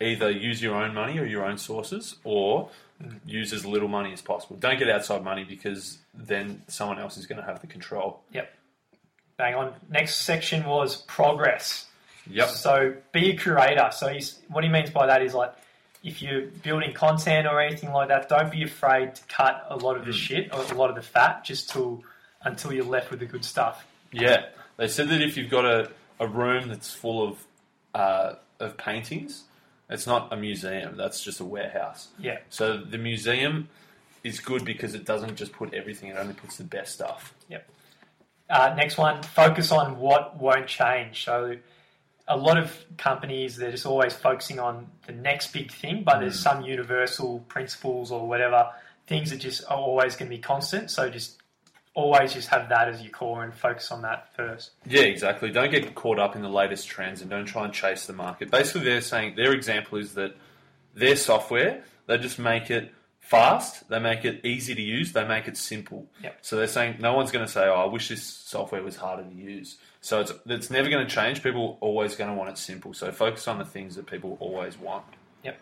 either 0.00 0.30
use 0.30 0.62
your 0.62 0.74
own 0.74 0.94
money 0.94 1.18
or 1.18 1.24
your 1.24 1.44
own 1.44 1.58
sources 1.58 2.16
or 2.22 2.68
use 3.26 3.52
as 3.52 3.64
little 3.66 3.88
money 3.88 4.12
as 4.12 4.20
possible. 4.20 4.56
Don't 4.56 4.78
get 4.78 4.88
outside 4.88 5.24
money 5.24 5.44
because 5.44 5.98
then 6.14 6.62
someone 6.68 6.98
else 6.98 7.16
is 7.16 7.26
going 7.26 7.40
to 7.40 7.46
have 7.46 7.60
the 7.60 7.66
control. 7.66 8.20
Yep. 8.32 8.52
Bang 9.38 9.54
on. 9.54 9.74
Next 9.90 10.16
section 10.16 10.64
was 10.64 11.02
progress. 11.02 11.86
Yep. 12.30 12.48
So 12.48 12.94
be 13.12 13.30
a 13.30 13.36
curator. 13.36 13.90
So 13.92 14.08
he's, 14.08 14.38
what 14.48 14.64
he 14.64 14.70
means 14.70 14.90
by 14.90 15.06
that 15.06 15.22
is 15.22 15.34
like, 15.34 15.54
if 16.06 16.22
you're 16.22 16.42
building 16.62 16.94
content 16.94 17.48
or 17.48 17.60
anything 17.60 17.90
like 17.90 18.08
that, 18.08 18.28
don't 18.28 18.50
be 18.50 18.62
afraid 18.62 19.16
to 19.16 19.22
cut 19.24 19.66
a 19.68 19.76
lot 19.76 19.96
of 19.96 20.06
the 20.06 20.12
shit 20.12 20.54
or 20.54 20.62
a 20.62 20.74
lot 20.74 20.88
of 20.88 20.94
the 20.94 21.02
fat 21.02 21.44
just 21.44 21.68
till 21.70 22.04
until 22.42 22.72
you're 22.72 22.84
left 22.84 23.10
with 23.10 23.18
the 23.18 23.26
good 23.26 23.44
stuff. 23.44 23.84
Yeah, 24.12 24.46
they 24.76 24.86
said 24.86 25.08
that 25.08 25.20
if 25.20 25.36
you've 25.36 25.50
got 25.50 25.64
a, 25.64 25.90
a 26.20 26.28
room 26.28 26.68
that's 26.68 26.94
full 26.94 27.26
of 27.26 27.44
uh, 27.92 28.34
of 28.60 28.76
paintings, 28.76 29.44
it's 29.90 30.06
not 30.06 30.32
a 30.32 30.36
museum. 30.36 30.96
That's 30.96 31.22
just 31.24 31.40
a 31.40 31.44
warehouse. 31.44 32.08
Yeah. 32.20 32.38
So 32.50 32.76
the 32.76 32.98
museum 32.98 33.68
is 34.22 34.38
good 34.38 34.64
because 34.64 34.94
it 34.94 35.04
doesn't 35.04 35.34
just 35.34 35.52
put 35.52 35.74
everything; 35.74 36.10
it 36.10 36.16
only 36.16 36.34
puts 36.34 36.56
the 36.56 36.64
best 36.64 36.92
stuff. 36.92 37.34
Yep. 37.48 37.68
Uh, 38.48 38.74
next 38.76 38.96
one, 38.96 39.24
focus 39.24 39.72
on 39.72 39.98
what 39.98 40.40
won't 40.40 40.68
change. 40.68 41.24
So, 41.24 41.56
a 42.28 42.36
lot 42.36 42.58
of 42.58 42.76
companies 42.96 43.56
they're 43.56 43.70
just 43.70 43.86
always 43.86 44.12
focusing 44.12 44.58
on 44.58 44.88
the 45.06 45.12
next 45.12 45.52
big 45.52 45.70
thing, 45.70 46.02
but 46.04 46.20
there's 46.20 46.38
mm. 46.38 46.42
some 46.42 46.62
universal 46.62 47.40
principles 47.48 48.10
or 48.10 48.26
whatever 48.26 48.70
things 49.06 49.30
that 49.30 49.36
just 49.36 49.64
are 49.68 49.78
always 49.78 50.16
going 50.16 50.30
to 50.30 50.36
be 50.36 50.42
constant. 50.42 50.90
So 50.90 51.08
just 51.08 51.40
always 51.94 52.34
just 52.34 52.48
have 52.48 52.68
that 52.68 52.88
as 52.88 53.00
your 53.00 53.10
core 53.10 53.44
and 53.44 53.54
focus 53.54 53.90
on 53.90 54.02
that 54.02 54.34
first. 54.34 54.72
Yeah, 54.84 55.02
exactly. 55.02 55.50
Don't 55.50 55.70
get 55.70 55.94
caught 55.94 56.18
up 56.18 56.36
in 56.36 56.42
the 56.42 56.48
latest 56.48 56.88
trends 56.88 57.20
and 57.22 57.30
don't 57.30 57.46
try 57.46 57.64
and 57.64 57.72
chase 57.72 58.06
the 58.06 58.12
market. 58.12 58.50
Basically, 58.50 58.82
they're 58.82 59.00
saying 59.00 59.36
their 59.36 59.52
example 59.52 59.98
is 59.98 60.14
that 60.14 60.36
their 60.94 61.16
software 61.16 61.82
they 62.06 62.18
just 62.18 62.38
make 62.38 62.70
it 62.70 62.92
fast, 63.28 63.88
they 63.88 63.98
make 63.98 64.24
it 64.24 64.44
easy 64.44 64.74
to 64.74 64.82
use, 64.82 65.12
they 65.12 65.26
make 65.26 65.48
it 65.48 65.56
simple. 65.56 66.06
Yep. 66.22 66.38
So 66.42 66.56
they're 66.56 66.66
saying 66.66 66.96
no 67.00 67.14
one's 67.14 67.30
going 67.32 67.44
to 67.44 67.50
say, 67.50 67.66
"Oh, 67.66 67.74
I 67.74 67.86
wish 67.86 68.08
this 68.08 68.22
software 68.22 68.82
was 68.82 68.96
harder 68.96 69.24
to 69.24 69.34
use." 69.34 69.76
So 70.00 70.20
it's 70.20 70.32
it's 70.46 70.70
never 70.70 70.88
going 70.88 71.06
to 71.06 71.12
change. 71.12 71.42
People 71.42 71.78
are 71.80 71.84
always 71.86 72.14
going 72.14 72.30
to 72.30 72.36
want 72.36 72.50
it 72.50 72.58
simple. 72.58 72.94
So 72.94 73.10
focus 73.12 73.48
on 73.48 73.58
the 73.58 73.64
things 73.64 73.96
that 73.96 74.06
people 74.06 74.36
always 74.40 74.78
want. 74.78 75.04
Yep. 75.44 75.58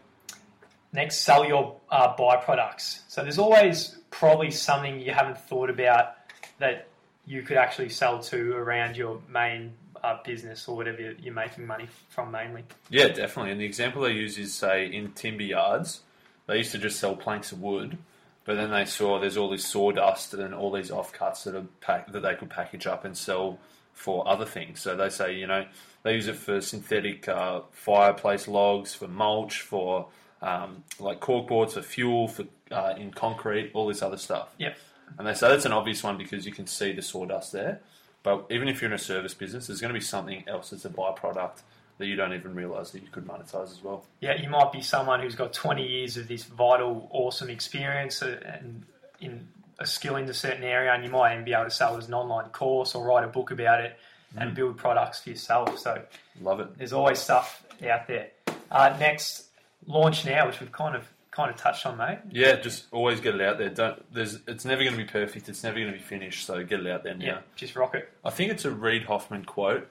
Next, 0.92 1.20
sell 1.22 1.44
your 1.46 1.76
uh, 1.90 2.14
byproducts. 2.16 3.00
So 3.08 3.22
there's 3.22 3.38
always 3.38 3.98
probably 4.10 4.50
something 4.50 5.00
you 5.00 5.12
haven't 5.12 5.38
thought 5.38 5.70
about 5.70 6.14
that 6.58 6.88
you 7.26 7.42
could 7.42 7.56
actually 7.56 7.88
sell 7.88 8.18
to 8.22 8.52
around 8.52 8.96
your 8.96 9.20
main 9.28 9.72
uh, 10.04 10.18
business 10.22 10.68
or 10.68 10.76
whatever 10.76 11.00
you're- 11.00 11.16
you're 11.20 11.32
making 11.34 11.66
money 11.66 11.88
from 12.10 12.30
mainly. 12.30 12.62
Yeah, 12.90 13.08
definitely. 13.08 13.52
And 13.52 13.60
the 13.60 13.64
example 13.64 14.04
I 14.04 14.08
use 14.08 14.36
is 14.36 14.52
say 14.54 14.86
in 14.92 15.12
timber 15.12 15.42
yards, 15.44 16.02
they 16.46 16.58
used 16.58 16.72
to 16.72 16.78
just 16.78 16.98
sell 16.98 17.16
planks 17.16 17.52
of 17.52 17.60
wood, 17.60 17.98
but 18.44 18.56
then 18.56 18.70
they 18.70 18.84
saw 18.84 19.18
there's 19.18 19.36
all 19.36 19.50
this 19.50 19.64
sawdust 19.64 20.34
and 20.34 20.54
all 20.54 20.70
these 20.70 20.90
offcuts 20.90 21.44
that 21.44 21.54
are 21.54 21.66
pack, 21.80 22.12
that 22.12 22.20
they 22.20 22.34
could 22.34 22.50
package 22.50 22.86
up 22.86 23.04
and 23.04 23.16
sell 23.16 23.58
for 23.94 24.26
other 24.28 24.44
things. 24.44 24.80
So 24.80 24.96
they 24.96 25.08
say, 25.08 25.34
you 25.34 25.46
know, 25.46 25.66
they 26.02 26.14
use 26.14 26.28
it 26.28 26.36
for 26.36 26.60
synthetic 26.60 27.28
uh, 27.28 27.60
fireplace 27.72 28.46
logs, 28.46 28.94
for 28.94 29.08
mulch, 29.08 29.60
for 29.62 30.08
um, 30.42 30.84
like 30.98 31.20
corkboards, 31.20 31.72
for 31.72 31.82
fuel, 31.82 32.28
for 32.28 32.44
uh, 32.70 32.94
in 32.98 33.10
concrete, 33.12 33.70
all 33.72 33.86
this 33.86 34.02
other 34.02 34.18
stuff. 34.18 34.48
Yep. 34.58 34.76
And 35.18 35.26
they 35.26 35.34
say 35.34 35.48
that's 35.48 35.64
an 35.64 35.72
obvious 35.72 36.02
one 36.02 36.18
because 36.18 36.44
you 36.44 36.52
can 36.52 36.66
see 36.66 36.92
the 36.92 37.02
sawdust 37.02 37.52
there. 37.52 37.80
But 38.22 38.46
even 38.50 38.68
if 38.68 38.80
you're 38.80 38.90
in 38.90 38.94
a 38.94 38.98
service 38.98 39.34
business, 39.34 39.66
there's 39.66 39.80
going 39.80 39.92
to 39.92 39.98
be 39.98 40.04
something 40.04 40.44
else 40.46 40.70
that's 40.70 40.84
a 40.84 40.90
byproduct 40.90 41.60
that 41.98 42.06
you 42.06 42.16
don't 42.16 42.32
even 42.32 42.54
realize 42.54 42.90
that 42.92 43.02
you 43.02 43.08
could 43.10 43.26
monetize 43.26 43.70
as 43.70 43.82
well. 43.82 44.04
Yeah, 44.20 44.40
you 44.40 44.48
might 44.48 44.72
be 44.72 44.80
someone 44.80 45.20
who's 45.20 45.34
got 45.34 45.52
20 45.52 45.86
years 45.86 46.16
of 46.16 46.26
this 46.28 46.44
vital, 46.44 47.08
awesome 47.12 47.50
experience 47.50 48.22
uh, 48.22 48.40
and 48.44 48.84
in 49.20 49.46
a 49.78 49.86
skill 49.86 50.16
in 50.16 50.28
a 50.28 50.34
certain 50.34 50.64
area, 50.64 50.92
and 50.92 51.04
you 51.04 51.10
might 51.10 51.32
even 51.32 51.44
be 51.44 51.52
able 51.52 51.64
to 51.64 51.70
sell 51.70 51.94
it 51.94 51.98
as 51.98 52.08
an 52.08 52.14
online 52.14 52.48
course 52.50 52.94
or 52.94 53.04
write 53.04 53.24
a 53.24 53.28
book 53.28 53.50
about 53.50 53.80
it 53.80 53.96
and 54.36 54.54
build 54.54 54.76
products 54.76 55.20
for 55.20 55.30
yourself. 55.30 55.78
So 55.78 56.02
Love 56.40 56.60
it. 56.60 56.76
there's 56.78 56.92
always 56.92 57.18
stuff 57.20 57.64
out 57.88 58.06
there. 58.08 58.30
Uh, 58.70 58.96
next, 58.98 59.46
launch 59.86 60.24
now, 60.24 60.46
which 60.46 60.58
we've 60.60 60.72
kind 60.72 60.96
of 60.96 61.04
kind 61.30 61.50
of 61.50 61.56
touched 61.56 61.84
on, 61.86 61.96
mate. 61.96 62.18
Yeah, 62.30 62.56
just 62.56 62.86
always 62.92 63.20
get 63.20 63.34
it 63.34 63.40
out 63.40 63.58
there. 63.58 63.68
Don't 63.68 64.12
there's 64.12 64.38
it's 64.48 64.64
never 64.64 64.82
going 64.82 64.96
to 64.96 64.98
be 64.98 65.08
perfect. 65.08 65.48
It's 65.48 65.62
never 65.62 65.76
going 65.78 65.92
to 65.92 65.98
be 65.98 66.02
finished. 66.04 66.46
So 66.46 66.64
get 66.64 66.80
it 66.80 66.86
out 66.86 67.04
there 67.04 67.14
now. 67.14 67.24
Yeah, 67.24 67.38
just 67.56 67.76
rock 67.76 67.94
it. 67.94 68.08
I 68.24 68.30
think 68.30 68.50
it's 68.52 68.64
a 68.64 68.70
Reid 68.70 69.04
Hoffman 69.04 69.44
quote, 69.44 69.88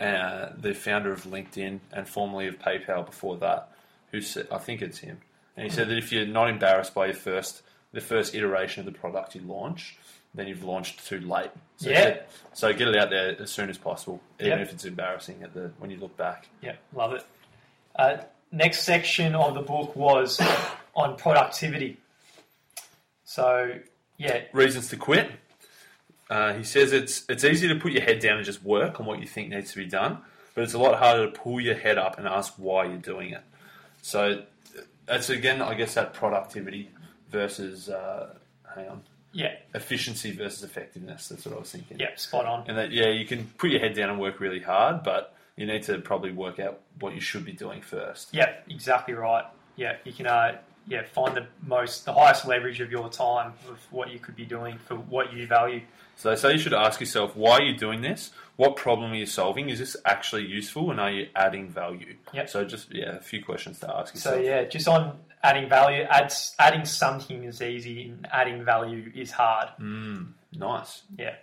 uh, 0.00 0.50
the 0.58 0.74
founder 0.74 1.12
of 1.12 1.24
LinkedIn 1.24 1.80
and 1.92 2.08
formerly 2.08 2.46
of 2.48 2.58
PayPal 2.58 3.06
before 3.06 3.36
that, 3.38 3.70
who 4.10 4.20
said 4.20 4.48
I 4.50 4.58
think 4.58 4.82
it's 4.82 4.98
him, 4.98 5.18
and 5.56 5.64
he 5.64 5.70
said 5.70 5.88
that 5.88 5.98
if 5.98 6.12
you're 6.12 6.26
not 6.26 6.48
embarrassed 6.50 6.94
by 6.94 7.06
your 7.06 7.14
first 7.14 7.62
the 7.92 8.00
first 8.00 8.34
iteration 8.34 8.80
of 8.80 8.92
the 8.92 8.98
product 8.98 9.36
you 9.36 9.40
launch, 9.42 9.96
then 10.34 10.48
you've 10.48 10.64
launched 10.64 11.06
too 11.06 11.20
late. 11.20 11.50
So 11.76 11.90
Yeah. 11.90 12.04
Get, 12.04 12.30
so 12.52 12.72
get 12.72 12.88
it 12.88 12.96
out 12.96 13.10
there 13.10 13.40
as 13.40 13.50
soon 13.52 13.70
as 13.70 13.78
possible, 13.78 14.20
even 14.40 14.58
Yep. 14.58 14.60
if 14.66 14.72
it's 14.72 14.84
embarrassing 14.84 15.42
at 15.44 15.54
the 15.54 15.70
when 15.78 15.90
you 15.90 15.96
look 15.98 16.16
back. 16.16 16.48
Yeah, 16.60 16.74
love 16.92 17.12
it. 17.12 17.24
Uh, 17.94 18.16
next 18.50 18.80
section 18.80 19.36
of 19.36 19.54
the 19.54 19.60
book 19.62 19.94
was 19.94 20.40
on 20.96 21.16
productivity. 21.16 21.98
So, 23.24 23.78
yeah, 24.18 24.42
Reasons 24.52 24.88
to 24.88 24.96
quit. 24.96 25.30
Uh, 26.34 26.52
he 26.54 26.64
says 26.64 26.92
it's 26.92 27.24
it's 27.28 27.44
easy 27.44 27.68
to 27.68 27.76
put 27.76 27.92
your 27.92 28.02
head 28.02 28.18
down 28.18 28.36
and 28.36 28.44
just 28.44 28.62
work 28.64 28.98
on 28.98 29.06
what 29.06 29.20
you 29.20 29.26
think 29.26 29.50
needs 29.50 29.70
to 29.70 29.78
be 29.78 29.86
done, 29.86 30.18
but 30.54 30.64
it's 30.64 30.74
a 30.74 30.78
lot 30.78 30.98
harder 30.98 31.30
to 31.30 31.32
pull 31.32 31.60
your 31.60 31.76
head 31.76 31.96
up 31.96 32.18
and 32.18 32.26
ask 32.26 32.54
why 32.56 32.84
you're 32.84 32.96
doing 32.96 33.30
it. 33.30 33.42
So 34.02 34.42
that's 35.06 35.30
again, 35.30 35.62
I 35.62 35.74
guess, 35.74 35.94
that 35.94 36.12
productivity 36.12 36.90
versus 37.30 37.88
uh, 37.88 38.34
hang 38.74 38.88
on 38.88 39.02
yeah, 39.34 39.52
efficiency 39.74 40.30
versus 40.30 40.62
effectiveness. 40.62 41.28
That's 41.28 41.44
what 41.44 41.56
I 41.56 41.58
was 41.58 41.70
thinking. 41.70 41.98
yeah, 41.98 42.14
spot 42.16 42.46
on. 42.46 42.64
And 42.68 42.78
that 42.78 42.92
yeah, 42.92 43.08
you 43.08 43.26
can 43.26 43.46
put 43.58 43.70
your 43.70 43.80
head 43.80 43.94
down 43.94 44.08
and 44.08 44.20
work 44.20 44.40
really 44.40 44.60
hard, 44.60 45.02
but 45.02 45.34
you 45.56 45.66
need 45.66 45.82
to 45.84 45.98
probably 45.98 46.32
work 46.32 46.60
out 46.60 46.80
what 47.00 47.14
you 47.14 47.20
should 47.20 47.44
be 47.44 47.52
doing 47.52 47.82
first. 47.82 48.28
Yeah, 48.32 48.52
exactly 48.70 49.14
right. 49.14 49.44
Yeah, 49.76 49.96
you 50.04 50.12
can, 50.12 50.28
uh, 50.28 50.58
yeah, 50.86 51.02
find 51.04 51.36
the 51.36 51.46
most, 51.66 52.04
the 52.04 52.12
highest 52.12 52.46
leverage 52.46 52.80
of 52.80 52.90
your 52.90 53.08
time 53.08 53.52
of 53.68 53.78
what 53.90 54.10
you 54.12 54.18
could 54.18 54.36
be 54.36 54.44
doing 54.44 54.78
for 54.86 54.96
what 54.96 55.32
you 55.32 55.46
value. 55.46 55.80
So 56.16 56.30
they 56.30 56.36
say 56.36 56.52
you 56.52 56.58
should 56.58 56.74
ask 56.74 57.00
yourself, 57.00 57.34
why 57.36 57.52
are 57.58 57.62
you 57.62 57.76
doing 57.76 58.02
this? 58.02 58.30
What 58.56 58.76
problem 58.76 59.10
are 59.12 59.16
you 59.16 59.26
solving? 59.26 59.68
Is 59.68 59.80
this 59.80 59.96
actually 60.04 60.44
useful, 60.46 60.90
and 60.92 61.00
are 61.00 61.10
you 61.10 61.28
adding 61.34 61.68
value? 61.68 62.14
Yep. 62.32 62.48
So 62.48 62.64
just 62.64 62.94
yeah, 62.94 63.16
a 63.16 63.20
few 63.20 63.42
questions 63.44 63.80
to 63.80 63.92
ask 63.96 64.14
yourself. 64.14 64.36
So 64.36 64.40
yeah, 64.40 64.62
just 64.64 64.86
on 64.86 65.18
adding 65.42 65.68
value, 65.68 66.02
adds, 66.04 66.54
adding 66.60 66.84
something 66.84 67.42
is 67.44 67.60
easy, 67.60 68.10
and 68.10 68.28
adding 68.30 68.64
value 68.64 69.10
is 69.12 69.32
hard. 69.32 69.70
Mm, 69.80 70.28
nice. 70.52 71.02
Yeah. 71.18 71.34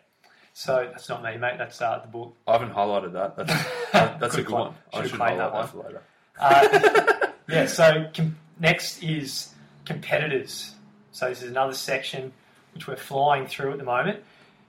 So 0.54 0.88
that's 0.90 1.10
not 1.10 1.22
me, 1.24 1.36
mate. 1.38 1.58
That's 1.58 1.82
uh, 1.82 2.00
the 2.00 2.08
book. 2.08 2.34
I 2.48 2.54
haven't 2.54 2.74
highlighted 2.74 3.12
that. 3.14 3.36
That's, 3.36 3.54
that- 3.92 4.20
that's 4.22 4.36
a 4.36 4.44
Good 4.44 4.52
one. 4.52 4.62
one. 4.68 4.76
I 4.94 5.08
should 5.08 5.20
highlight 5.20 5.52
that 5.52 5.62
that, 5.62 5.70
for 5.70 5.84
later. 5.84 6.02
Uh, 6.40 7.28
yeah. 7.50 7.66
So 7.66 8.10
com- 8.16 8.38
next 8.62 9.04
is 9.04 9.54
competitors. 9.86 10.76
So 11.12 11.28
this 11.28 11.42
is 11.42 11.50
another 11.50 11.74
section 11.74 12.32
which 12.74 12.88
we're 12.88 12.96
flying 12.96 13.48
through 13.48 13.74
at 13.74 13.78
the 13.78 13.84
moment. 13.84 14.24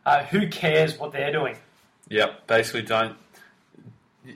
Uh, 0.05 0.25
who 0.25 0.49
cares 0.49 0.99
what 0.99 1.13
they're 1.13 1.31
doing? 1.31 1.57
Yep. 2.09 2.49
Basically, 2.49 2.83
don't. 2.83 3.17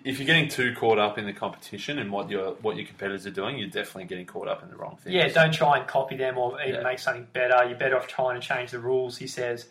If 0.04 0.18
you're 0.18 0.26
getting 0.26 0.48
too 0.48 0.74
caught 0.76 0.98
up 0.98 1.16
in 1.16 1.26
the 1.26 1.32
competition 1.32 1.98
and 1.98 2.10
what 2.12 2.28
your 2.30 2.52
what 2.62 2.76
your 2.76 2.86
competitors 2.86 3.26
are 3.26 3.30
doing, 3.30 3.56
you're 3.58 3.68
definitely 3.68 4.04
getting 4.04 4.26
caught 4.26 4.48
up 4.48 4.62
in 4.62 4.68
the 4.70 4.76
wrong 4.76 4.96
thing. 5.02 5.12
Yeah, 5.12 5.28
don't 5.28 5.52
try 5.54 5.78
and 5.78 5.86
copy 5.86 6.16
them 6.16 6.38
or 6.38 6.60
even 6.62 6.76
Yeah. 6.76 6.82
make 6.82 6.98
something 6.98 7.26
better. 7.32 7.64
You're 7.68 7.78
better 7.78 7.96
off 7.96 8.06
trying 8.08 8.40
to 8.40 8.46
change 8.46 8.70
the 8.72 8.78
rules, 8.80 9.16
he 9.16 9.26
says, 9.28 9.68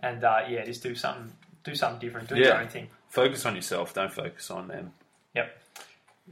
and 0.00 0.24
uh, 0.24 0.44
yeah, 0.48 0.64
just 0.64 0.82
do 0.82 0.94
something, 0.94 1.32
do 1.64 1.74
something 1.74 2.00
different, 2.00 2.28
do 2.28 2.36
your 2.36 2.58
own 2.58 2.68
thing. 2.68 2.88
Focus 3.08 3.44
on 3.44 3.54
yourself. 3.56 3.92
Don't 3.94 4.12
focus 4.12 4.50
on 4.50 4.68
them. 4.68 4.92
Yep. 5.34 5.58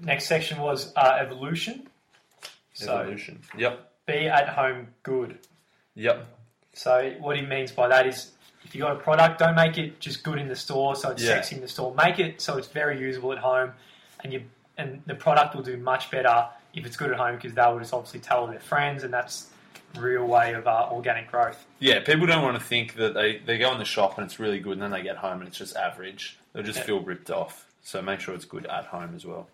Next 0.00 0.26
section 0.26 0.58
was 0.60 0.92
uh, 0.96 1.18
evolution. 1.20 1.88
So 2.76 2.98
Evolution. 2.98 3.40
Yep. 3.56 3.90
be 4.06 4.28
at 4.28 4.48
home 4.48 4.88
good. 5.02 5.38
Yep. 5.94 6.26
So 6.74 7.14
what 7.20 7.36
he 7.36 7.42
means 7.42 7.72
by 7.72 7.88
that 7.88 8.06
is, 8.06 8.32
if 8.64 8.74
you 8.74 8.82
got 8.82 8.92
a 8.92 9.00
product, 9.00 9.38
don't 9.38 9.54
make 9.56 9.78
it 9.78 9.98
just 9.98 10.22
good 10.22 10.38
in 10.38 10.48
the 10.48 10.56
store, 10.56 10.94
so 10.94 11.10
it's 11.10 11.22
Yeah. 11.22 11.30
sexy 11.36 11.56
in 11.56 11.62
the 11.62 11.68
store. 11.68 11.94
Make 11.94 12.18
it 12.18 12.40
so 12.40 12.58
it's 12.58 12.68
very 12.68 13.00
usable 13.00 13.32
at 13.32 13.38
home, 13.38 13.72
and 14.22 14.32
you 14.32 14.42
and 14.76 15.02
the 15.06 15.14
product 15.14 15.54
will 15.54 15.62
do 15.62 15.78
much 15.78 16.10
better 16.10 16.48
if 16.74 16.84
it's 16.84 16.96
good 16.96 17.10
at 17.10 17.16
home 17.16 17.36
because 17.36 17.54
they 17.54 17.62
will 17.62 17.78
just 17.78 17.94
obviously 17.94 18.20
tell 18.20 18.46
their 18.46 18.60
friends, 18.60 19.04
and 19.04 19.12
that's 19.14 19.50
real 19.96 20.26
way 20.26 20.52
of 20.52 20.66
uh, 20.66 20.88
organic 20.92 21.30
growth. 21.30 21.64
Yeah, 21.78 22.00
people 22.00 22.26
don't 22.26 22.42
want 22.42 22.58
to 22.58 22.62
think 22.62 22.96
that 22.96 23.14
they, 23.14 23.38
they 23.38 23.56
go 23.56 23.72
in 23.72 23.78
the 23.78 23.86
shop 23.86 24.18
and 24.18 24.26
it's 24.26 24.38
really 24.38 24.60
good 24.60 24.74
and 24.74 24.82
then 24.82 24.90
they 24.90 25.00
get 25.02 25.16
home 25.16 25.38
and 25.38 25.48
it's 25.48 25.56
just 25.56 25.74
average. 25.74 26.36
They'll 26.52 26.62
just 26.64 26.80
Yeah. 26.80 26.84
feel 26.84 27.00
ripped 27.00 27.30
off. 27.30 27.64
So 27.82 28.02
make 28.02 28.20
sure 28.20 28.34
it's 28.34 28.44
good 28.44 28.66
at 28.66 28.84
home 28.84 29.14
as 29.16 29.24
well. 29.24 29.48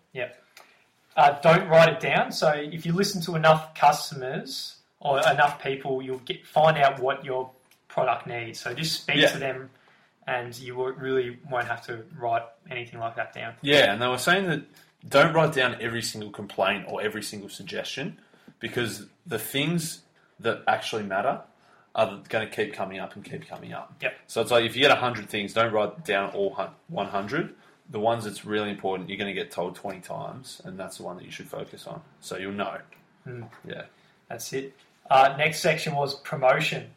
Uh, 1.15 1.39
don't 1.41 1.67
write 1.69 1.89
it 1.89 1.99
down. 1.99 2.31
So 2.31 2.49
if 2.49 2.85
you 2.85 2.93
listen 2.93 3.21
to 3.23 3.35
enough 3.35 3.75
customers 3.75 4.77
or 4.99 5.19
enough 5.19 5.61
people, 5.61 6.01
you'll 6.01 6.17
get 6.19 6.45
find 6.45 6.77
out 6.77 6.99
what 6.99 7.23
your 7.23 7.51
product 7.87 8.25
needs. 8.27 8.59
So 8.59 8.73
just 8.73 9.01
speak 9.01 9.17
Yeah. 9.17 9.27
to 9.29 9.37
them, 9.37 9.69
and 10.25 10.57
you 10.57 10.73
really 10.93 11.37
won't 11.49 11.67
have 11.67 11.85
to 11.87 12.03
write 12.17 12.43
anything 12.69 12.99
like 12.99 13.15
that 13.17 13.33
down. 13.33 13.53
Yeah, 13.61 13.91
and 13.93 14.01
they 14.01 14.07
were 14.07 14.17
saying 14.17 14.47
that 14.47 14.61
don't 15.07 15.33
write 15.33 15.53
down 15.53 15.77
every 15.81 16.01
single 16.01 16.31
complaint 16.31 16.85
or 16.87 17.01
every 17.01 17.21
single 17.21 17.49
suggestion 17.49 18.17
because 18.59 19.05
the 19.27 19.37
things 19.37 20.01
that 20.39 20.63
actually 20.67 21.03
matter 21.03 21.41
are 21.93 22.21
going 22.29 22.47
to 22.49 22.55
keep 22.55 22.73
coming 22.73 22.99
up 22.99 23.15
and 23.15 23.23
keep 23.23 23.47
coming 23.47 23.71
up. 23.73 23.93
Yep. 24.01 24.15
So 24.27 24.41
it's 24.41 24.49
like 24.49 24.65
if 24.65 24.75
you 24.75 24.81
get 24.81 24.89
100 24.89 25.29
things, 25.29 25.53
don't 25.53 25.71
write 25.71 26.03
down 26.05 26.31
all 26.31 26.57
100. 26.87 27.53
The 27.89 27.99
ones 27.99 28.23
that's 28.23 28.45
really 28.45 28.69
important, 28.69 29.09
you're 29.09 29.17
going 29.17 29.33
to 29.33 29.39
get 29.39 29.51
told 29.51 29.75
20 29.75 29.99
times, 29.99 30.61
and 30.63 30.79
that's 30.79 30.97
the 30.97 31.03
one 31.03 31.17
that 31.17 31.25
you 31.25 31.31
should 31.31 31.47
focus 31.47 31.85
on. 31.85 32.01
So 32.21 32.37
you'll 32.37 32.53
know. 32.53 32.77
Hmm. 33.25 33.43
Yeah. 33.65 33.83
That's 34.29 34.51
it. 34.53 34.75
Uh, 35.09 35.35
next 35.37 35.59
section 35.59 35.95
was 35.95 36.15
promotion. 36.15 36.89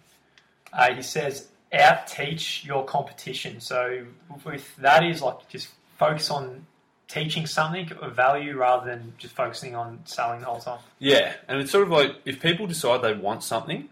Uh, 0.72 0.94
he 0.94 1.02
says 1.02 1.48
out 1.72 2.06
teach 2.06 2.64
your 2.64 2.84
competition. 2.84 3.60
So 3.60 4.06
with 4.44 4.74
that 4.76 5.04
is 5.04 5.22
like 5.22 5.48
just 5.48 5.68
focus 5.98 6.30
on 6.30 6.66
teaching 7.08 7.46
something 7.46 7.90
of 8.00 8.14
value 8.14 8.56
rather 8.56 8.86
than 8.86 9.12
just 9.18 9.34
focusing 9.34 9.74
on 9.74 10.00
selling 10.04 10.40
the 10.40 10.46
whole 10.46 10.60
time. 10.60 10.78
Yeah, 10.98 11.34
and 11.48 11.60
it's 11.60 11.70
sort 11.70 11.84
of 11.84 11.90
like 11.90 12.16
if 12.24 12.40
people 12.40 12.66
decide 12.66 13.02
they 13.02 13.14
want 13.14 13.42
something, 13.42 13.88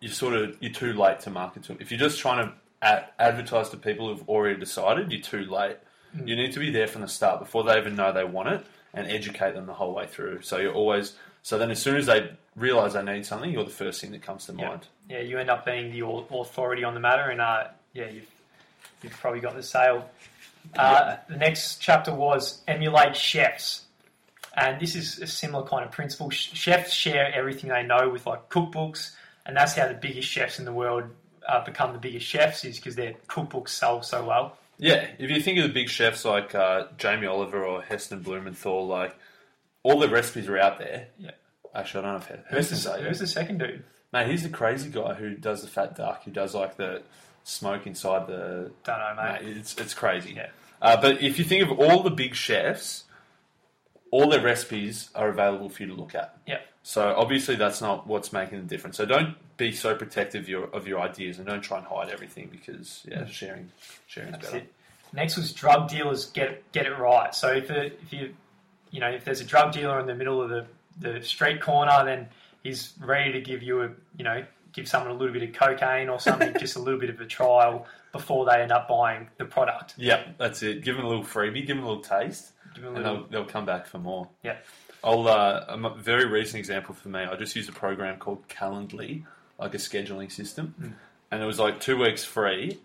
you're 0.00 0.12
sort 0.12 0.34
of 0.34 0.56
you're 0.60 0.72
too 0.72 0.92
late 0.92 1.20
to 1.20 1.30
market 1.30 1.62
to 1.64 1.68
them. 1.68 1.78
If 1.80 1.90
you're 1.90 2.00
just 2.00 2.18
trying 2.18 2.46
to 2.46 2.54
ad- 2.82 3.08
advertise 3.18 3.68
to 3.70 3.76
people 3.76 4.08
who've 4.08 4.28
already 4.28 4.58
decided, 4.58 5.12
you're 5.12 5.22
too 5.22 5.44
late. 5.44 5.76
You 6.24 6.36
need 6.36 6.52
to 6.52 6.58
be 6.60 6.70
there 6.70 6.86
from 6.86 7.02
the 7.02 7.08
start 7.08 7.40
before 7.40 7.64
they 7.64 7.76
even 7.78 7.96
know 7.96 8.12
they 8.12 8.24
want 8.24 8.48
it, 8.48 8.66
and 8.94 9.06
educate 9.06 9.54
them 9.54 9.66
the 9.66 9.74
whole 9.74 9.94
way 9.94 10.06
through. 10.06 10.42
So 10.42 10.58
you're 10.58 10.72
always 10.74 11.14
so 11.42 11.56
then 11.58 11.70
as 11.70 11.80
soon 11.80 11.96
as 11.96 12.06
they 12.06 12.30
realise 12.56 12.92
they 12.94 13.02
need 13.02 13.24
something, 13.24 13.50
you're 13.50 13.64
the 13.64 13.70
first 13.70 14.00
thing 14.00 14.10
that 14.12 14.22
comes 14.22 14.46
to 14.46 14.52
Yeah. 14.54 14.68
mind. 14.68 14.86
Yeah, 15.08 15.20
you 15.20 15.38
end 15.38 15.48
up 15.50 15.64
being 15.64 15.92
the 15.92 16.04
authority 16.06 16.84
on 16.84 16.94
the 16.94 17.00
matter, 17.00 17.30
and 17.30 17.40
uh, 17.40 17.68
yeah, 17.94 18.08
you've, 18.08 18.28
you've 19.02 19.12
probably 19.12 19.40
got 19.40 19.54
the 19.54 19.62
sale. 19.62 20.08
Uh, 20.76 21.16
The 21.28 21.36
next 21.36 21.78
chapter 21.80 22.14
was 22.14 22.60
emulate 22.68 23.16
chefs, 23.16 23.86
and 24.56 24.80
this 24.80 24.94
is 24.94 25.18
a 25.20 25.26
similar 25.26 25.66
kind 25.66 25.84
of 25.84 25.92
principle. 25.92 26.28
Chefs 26.30 26.92
share 26.92 27.32
everything 27.34 27.70
they 27.70 27.82
know 27.84 28.10
with 28.10 28.26
like 28.26 28.48
cookbooks, 28.50 29.12
and 29.46 29.56
that's 29.56 29.74
how 29.74 29.88
the 29.88 29.94
biggest 29.94 30.28
chefs 30.28 30.58
in 30.58 30.64
the 30.66 30.72
world 30.72 31.04
uh, 31.48 31.64
become 31.64 31.92
the 31.94 31.98
biggest 31.98 32.26
chefs 32.26 32.64
is 32.64 32.76
because 32.76 32.96
their 32.96 33.14
cookbooks 33.28 33.70
sell 33.70 34.02
so 34.02 34.24
well. 34.24 34.58
Yeah, 34.78 35.08
if 35.18 35.30
you 35.30 35.40
think 35.40 35.58
of 35.58 35.64
the 35.64 35.72
big 35.74 35.88
chefs 35.88 36.24
like 36.24 36.54
uh, 36.54 36.86
Jamie 36.96 37.26
Oliver 37.26 37.64
or 37.64 37.82
Heston 37.82 38.22
Blumenthal, 38.22 38.86
like 38.86 39.16
all 39.82 39.98
the 39.98 40.08
recipes 40.08 40.48
are 40.48 40.58
out 40.58 40.78
there. 40.78 41.08
Yeah. 41.18 41.32
Actually, 41.74 42.04
I 42.04 42.12
don't 42.12 42.28
know 42.28 42.36
if 42.36 42.44
Who's 42.48 42.70
Heston's 42.70 42.84
the, 42.84 42.92
who's 43.04 43.18
the 43.18 43.26
second 43.26 43.58
dude? 43.58 43.84
Mate, 44.12 44.28
he's 44.28 44.42
the 44.42 44.48
crazy 44.48 44.88
guy 44.88 45.14
who 45.14 45.34
does 45.34 45.62
the 45.62 45.68
fat 45.68 45.96
duck, 45.96 46.24
who 46.24 46.30
does 46.30 46.54
like 46.54 46.76
the 46.76 47.02
smoke 47.44 47.86
inside 47.86 48.26
the. 48.26 48.70
Don't 48.84 48.98
know, 48.98 49.14
mate. 49.16 49.42
Mate, 49.44 49.56
it's 49.56 49.76
it's 49.76 49.94
crazy. 49.94 50.34
Yeah. 50.34 50.48
Uh, 50.80 51.00
but 51.00 51.22
if 51.22 51.38
you 51.38 51.44
think 51.44 51.68
of 51.68 51.78
all 51.78 52.02
the 52.02 52.10
big 52.10 52.34
chefs, 52.34 53.04
all 54.10 54.28
their 54.28 54.40
recipes 54.42 55.10
are 55.14 55.28
available 55.28 55.68
for 55.68 55.82
you 55.82 55.88
to 55.88 55.94
look 55.94 56.14
at. 56.14 56.38
Yeah. 56.46 56.60
So 56.88 57.14
obviously 57.14 57.54
that's 57.56 57.82
not 57.82 58.06
what's 58.06 58.32
making 58.32 58.62
the 58.62 58.66
difference. 58.66 58.96
So 58.96 59.04
don't 59.04 59.36
be 59.58 59.72
so 59.72 59.94
protective 59.94 60.44
of 60.44 60.48
your, 60.48 60.64
of 60.74 60.88
your 60.88 61.00
ideas 61.00 61.36
and 61.36 61.46
don't 61.46 61.60
try 61.60 61.76
and 61.76 61.86
hide 61.86 62.08
everything 62.08 62.48
because 62.50 63.04
yeah, 63.06 63.26
sharing 63.26 63.70
sharing's 64.06 64.32
That's 64.32 64.46
better. 64.46 64.56
it. 64.64 64.72
Next 65.12 65.36
was 65.36 65.52
drug 65.52 65.90
dealers 65.90 66.30
get 66.30 66.72
get 66.72 66.86
it 66.86 66.98
right. 66.98 67.34
So 67.34 67.52
if 67.52 67.70
it, 67.70 68.00
if 68.02 68.10
you 68.14 68.34
you 68.90 69.00
know 69.00 69.10
if 69.10 69.22
there's 69.22 69.42
a 69.42 69.44
drug 69.44 69.72
dealer 69.72 70.00
in 70.00 70.06
the 70.06 70.14
middle 70.14 70.40
of 70.40 70.48
the, 70.48 70.64
the 70.98 71.22
street 71.22 71.60
corner, 71.60 72.06
then 72.06 72.26
he's 72.62 72.94
ready 73.00 73.32
to 73.32 73.42
give 73.42 73.62
you 73.62 73.82
a 73.82 73.90
you 74.16 74.24
know 74.24 74.42
give 74.72 74.88
someone 74.88 75.10
a 75.10 75.14
little 75.14 75.34
bit 75.34 75.42
of 75.42 75.54
cocaine 75.54 76.08
or 76.08 76.18
something, 76.18 76.54
just 76.58 76.76
a 76.76 76.78
little 76.78 76.98
bit 76.98 77.10
of 77.10 77.20
a 77.20 77.26
trial 77.26 77.86
before 78.12 78.46
they 78.46 78.62
end 78.62 78.72
up 78.72 78.88
buying 78.88 79.28
the 79.36 79.44
product. 79.44 79.92
Yeah, 79.98 80.22
that's 80.38 80.62
it. 80.62 80.82
Give 80.82 80.96
them 80.96 81.04
a 81.04 81.08
little 81.08 81.22
freebie, 81.22 81.66
give 81.66 81.76
them 81.76 81.84
a 81.84 81.88
little 81.88 82.02
taste, 82.02 82.52
Give 82.74 82.84
them 82.84 82.94
a 82.94 82.96
and 82.96 83.04
they'll, 83.04 83.26
they'll 83.26 83.44
come 83.44 83.66
back 83.66 83.86
for 83.86 83.98
more. 83.98 84.30
Yeah. 84.42 84.56
I'll, 85.04 85.26
uh, 85.28 85.64
a 85.68 85.94
very 85.96 86.26
recent 86.26 86.58
example 86.58 86.94
for 86.94 87.08
me, 87.08 87.20
I 87.20 87.36
just 87.36 87.54
used 87.56 87.68
a 87.68 87.72
program 87.72 88.18
called 88.18 88.46
Calendly, 88.48 89.24
like 89.58 89.74
a 89.74 89.78
scheduling 89.78 90.30
system. 90.30 90.74
Mm. 90.80 90.92
And 91.30 91.42
it 91.42 91.46
was 91.46 91.58
like 91.58 91.80
two 91.80 91.96
weeks 91.98 92.24
free, 92.24 92.78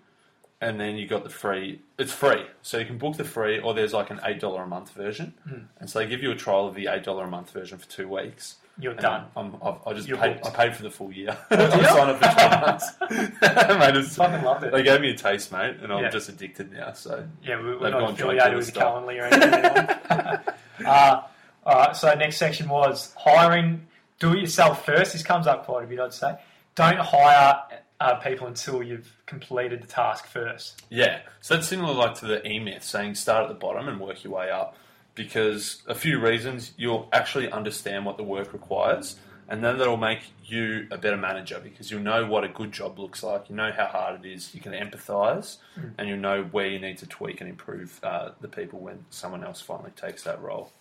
and 0.61 0.79
then 0.79 0.95
you 0.95 1.07
got 1.07 1.23
the 1.23 1.29
free. 1.29 1.81
It's 1.97 2.11
free. 2.13 2.45
So 2.61 2.77
you 2.77 2.85
can 2.85 2.97
book 2.97 3.17
the 3.17 3.23
free, 3.23 3.59
or 3.59 3.73
there's 3.73 3.93
like 3.93 4.09
an 4.11 4.19
$8 4.19 4.63
a 4.63 4.67
month 4.67 4.91
version. 4.91 5.33
Mm. 5.49 5.65
And 5.79 5.89
so 5.89 5.99
they 5.99 6.05
give 6.07 6.21
you 6.21 6.31
a 6.31 6.35
trial 6.35 6.67
of 6.67 6.75
the 6.75 6.85
$8 6.85 7.23
a 7.23 7.27
month 7.27 7.51
version 7.51 7.77
for 7.77 7.87
two 7.89 8.07
weeks. 8.07 8.55
you're 8.79 8.93
done. 8.93 9.25
I'm, 9.35 9.55
I've, 9.61 9.75
I 9.85 9.93
just 9.93 10.07
You're 10.07 10.17
paid. 10.17 10.39
I 10.45 10.49
paid 10.49 10.75
for 10.75 10.83
the 10.83 10.89
full 10.91 11.11
year. 11.11 11.37
I'm 11.51 11.69
signed 11.71 12.11
up 12.11 12.19
for 12.19 12.31
12 12.31 12.61
months. 12.61 12.91
mate, 13.41 13.95
it's, 13.97 14.15
Fucking 14.17 14.43
loved 14.45 14.63
it. 14.65 14.71
they 14.71 14.83
gave 14.83 14.99
me 15.01 15.09
a 15.11 15.17
taste, 15.17 15.51
mate, 15.51 15.77
and 15.81 15.91
I'm 15.93 16.03
Yeah. 16.03 16.09
just 16.09 16.27
addicted 16.29 16.71
now. 16.71 16.93
So 16.93 17.25
Yeah, 17.43 17.57
we- 17.59 17.75
we're 17.75 17.79
They've 17.79 17.91
not 17.91 18.11
affiliated 18.13 18.55
with. 18.57 18.73
Calendly 18.73 19.19
or 19.21 19.25
anything. 19.25 20.85
uh, 20.87 21.21
all 21.65 21.75
right, 21.75 21.95
so 21.95 22.13
next 22.13 22.37
section 22.37 22.69
was 22.69 23.13
hiring. 23.17 23.87
Do 24.19 24.33
it 24.33 24.39
yourself 24.39 24.85
first. 24.85 25.13
This 25.13 25.23
comes 25.23 25.47
up 25.47 25.65
quite 25.65 25.83
a 25.83 25.87
bit, 25.87 25.99
I'd 25.99 26.13
say. 26.13 26.37
Don't 26.75 26.99
hire 26.99 27.61
uh, 27.99 28.15
people 28.15 28.47
until 28.47 28.83
you've 28.83 29.15
completed 29.25 29.81
the 29.81 29.87
task 29.87 30.25
first. 30.25 30.81
Yeah, 30.89 31.21
so 31.41 31.55
that's 31.55 31.67
similar 31.67 31.93
like 31.93 32.15
to 32.15 32.25
the 32.25 32.45
E 32.47 32.59
Myth, 32.59 32.83
saying 32.83 33.15
start 33.15 33.43
at 33.43 33.49
the 33.49 33.55
bottom 33.55 33.87
and 33.87 33.99
work 33.99 34.23
your 34.23 34.33
way 34.33 34.51
up. 34.51 34.75
Because 35.15 35.83
a 35.87 35.93
few 35.93 36.19
reasons, 36.19 36.73
you'll 36.75 37.07
actually 37.13 37.49
understand 37.51 38.05
what 38.05 38.17
the 38.17 38.23
work 38.23 38.51
requires, 38.51 39.15
and 39.47 39.63
then 39.63 39.77
that'll 39.77 39.95
make 39.95 40.21
you 40.43 40.87
a 40.89 40.97
better 40.97 41.17
manager 41.17 41.59
because 41.63 41.91
you'll 41.91 42.01
know 42.01 42.25
what 42.25 42.43
a 42.43 42.47
good 42.47 42.71
job 42.71 42.97
looks 42.97 43.21
like. 43.21 43.49
You 43.49 43.55
know 43.55 43.71
how 43.71 43.85
hard 43.85 44.25
it 44.25 44.31
is. 44.31 44.55
You 44.55 44.59
can 44.59 44.71
empathise, 44.71 45.57
and 45.97 46.09
you'll 46.09 46.17
know 46.17 46.43
where 46.51 46.67
you 46.67 46.79
need 46.79 46.97
to 46.97 47.05
tweak 47.05 47.41
and 47.41 47.49
improve 47.49 47.99
uh, 48.03 48.31
the 48.41 48.47
people 48.47 48.79
when 48.79 49.05
someone 49.11 49.43
else 49.43 49.61
finally 49.61 49.91
takes 49.91 50.23
that 50.23 50.41
role. 50.41 50.71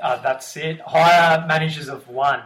Uh, 0.00 0.16
that's 0.22 0.56
it. 0.56 0.80
Hire 0.80 1.46
managers 1.46 1.88
of 1.88 2.06
one. 2.08 2.42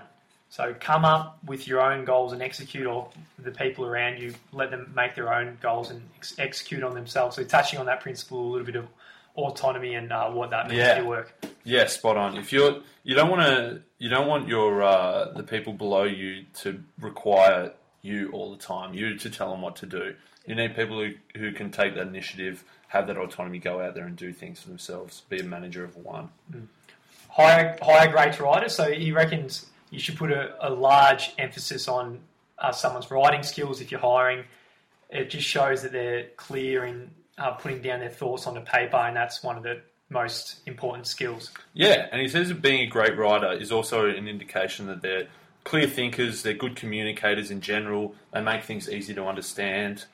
So 0.48 0.74
come 0.78 1.04
up 1.04 1.38
with 1.44 1.66
your 1.66 1.80
own 1.80 2.04
goals 2.04 2.32
and 2.32 2.40
execute, 2.40 2.86
or 2.86 3.08
the 3.40 3.50
people 3.50 3.84
around 3.86 4.18
you, 4.20 4.34
let 4.52 4.70
them 4.70 4.92
make 4.94 5.16
their 5.16 5.34
own 5.34 5.58
goals 5.60 5.90
and 5.90 6.00
ex- 6.16 6.38
execute 6.38 6.84
on 6.84 6.94
themselves. 6.94 7.34
So 7.36 7.42
touching 7.44 7.80
on 7.80 7.86
that 7.86 8.00
principle, 8.00 8.40
a 8.40 8.50
little 8.50 8.64
bit 8.66 8.76
of 8.76 8.86
autonomy 9.36 9.94
and 9.94 10.12
uh, 10.12 10.30
what 10.30 10.50
that 10.50 10.68
means 10.68 10.78
Yeah. 10.78 10.94
to 10.94 11.00
your 11.00 11.08
work. 11.08 11.44
Yeah, 11.64 11.86
spot 11.86 12.16
on. 12.16 12.36
If 12.36 12.52
you're 12.52 12.80
you 13.02 13.14
don't 13.16 13.30
want 13.30 13.42
to 13.42 13.82
you 13.98 14.08
don't 14.08 14.28
want 14.28 14.46
your 14.48 14.82
uh, 14.82 15.32
the 15.32 15.42
people 15.42 15.72
below 15.72 16.04
you 16.04 16.44
to 16.60 16.80
require 17.00 17.72
you 18.02 18.30
all 18.32 18.52
the 18.52 18.62
time. 18.62 18.94
You 18.94 19.18
to 19.18 19.30
tell 19.30 19.50
them 19.50 19.60
what 19.60 19.74
to 19.76 19.86
do. 19.86 20.14
You 20.46 20.54
need 20.54 20.76
people 20.76 21.02
who, 21.02 21.14
who 21.36 21.52
can 21.52 21.70
take 21.72 21.94
that 21.94 22.06
initiative, 22.06 22.62
have 22.88 23.06
that 23.08 23.16
autonomy, 23.16 23.58
go 23.58 23.80
out 23.80 23.94
there 23.94 24.04
and 24.06 24.14
do 24.14 24.32
things 24.32 24.60
for 24.60 24.68
themselves. 24.68 25.22
Be 25.30 25.40
a 25.40 25.42
manager 25.42 25.82
of 25.84 25.96
one. 25.96 26.28
Hire 27.35 27.76
hire 27.83 28.11
great 28.11 28.38
writers. 28.41 28.75
So 28.75 28.91
he 28.91 29.12
reckons 29.12 29.67
you 29.91 29.99
should 29.99 30.17
put 30.17 30.31
a, 30.31 30.55
a 30.61 30.71
large 30.71 31.33
emphasis 31.38 31.88
on 31.88 32.21
uh, 32.59 32.73
someone's 32.73 33.11
writing 33.11 33.43
skills 33.43 33.81
if 33.81 33.91
you're 33.91 34.00
hiring. 34.00 34.45
It 35.11 35.31
just 35.31 35.47
shows 35.47 35.83
that 35.83 35.93
they're 35.93 36.29
clear 36.37 36.85
in 36.85 37.11
uh, 37.37 37.53
putting 37.53 37.83
down 37.83 38.00
their 38.00 38.09
thoughts 38.09 38.47
on 38.47 38.57
onto 38.57 38.71
paper, 38.71 38.97
and 38.97 39.17
that's 39.17 39.43
one 39.43 39.57
of 39.57 39.62
the 39.62 39.81
most 40.11 40.61
important 40.67 41.07
skills. 41.07 41.50
Yeah, 41.73 42.07
and 42.12 42.21
he 42.21 42.29
says 42.29 42.49
that 42.49 42.62
being 42.62 42.81
a 42.83 42.87
great 42.87 43.17
writer 43.17 43.53
is 43.53 43.73
also 43.73 44.09
an 44.09 44.29
indication 44.29 44.87
that 44.87 45.03
they're 45.03 45.26
clear 45.64 45.87
thinkers, 45.87 46.43
they're 46.43 46.55
good 46.55 46.76
communicators 46.76 47.50
in 47.50 47.61
general, 47.61 48.14
they 48.33 48.41
make 48.41 48.64
things 48.64 48.88
easy 48.88 49.14
to 49.14 49.25
understand. 49.25 50.05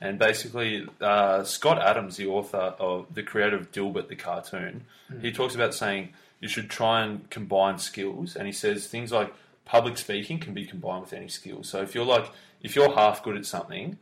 And 0.00 0.18
basically, 0.18 0.86
uh, 1.00 1.44
Scott 1.44 1.78
Adams, 1.78 2.16
the 2.16 2.26
author 2.26 2.74
of 2.78 3.12
the 3.12 3.22
creator 3.22 3.56
of 3.56 3.70
Dilbert 3.70 4.08
the 4.08 4.16
cartoon, 4.16 4.84
he 5.20 5.30
talks 5.30 5.54
about 5.54 5.74
saying 5.74 6.10
you 6.40 6.48
should 6.48 6.70
try 6.70 7.02
and 7.02 7.28
combine 7.30 7.78
skills. 7.78 8.34
And 8.34 8.46
he 8.46 8.52
says 8.52 8.86
things 8.86 9.12
like 9.12 9.32
public 9.64 9.98
speaking 9.98 10.38
can 10.38 10.54
be 10.54 10.64
combined 10.66 11.02
with 11.02 11.12
any 11.12 11.28
skill. 11.28 11.62
So 11.62 11.80
if 11.82 11.94
you're 11.94 12.04
like, 12.04 12.30
if 12.62 12.74
you're 12.74 12.92
half 12.94 13.22
good 13.22 13.36
at 13.36 13.46
something, 13.46 13.98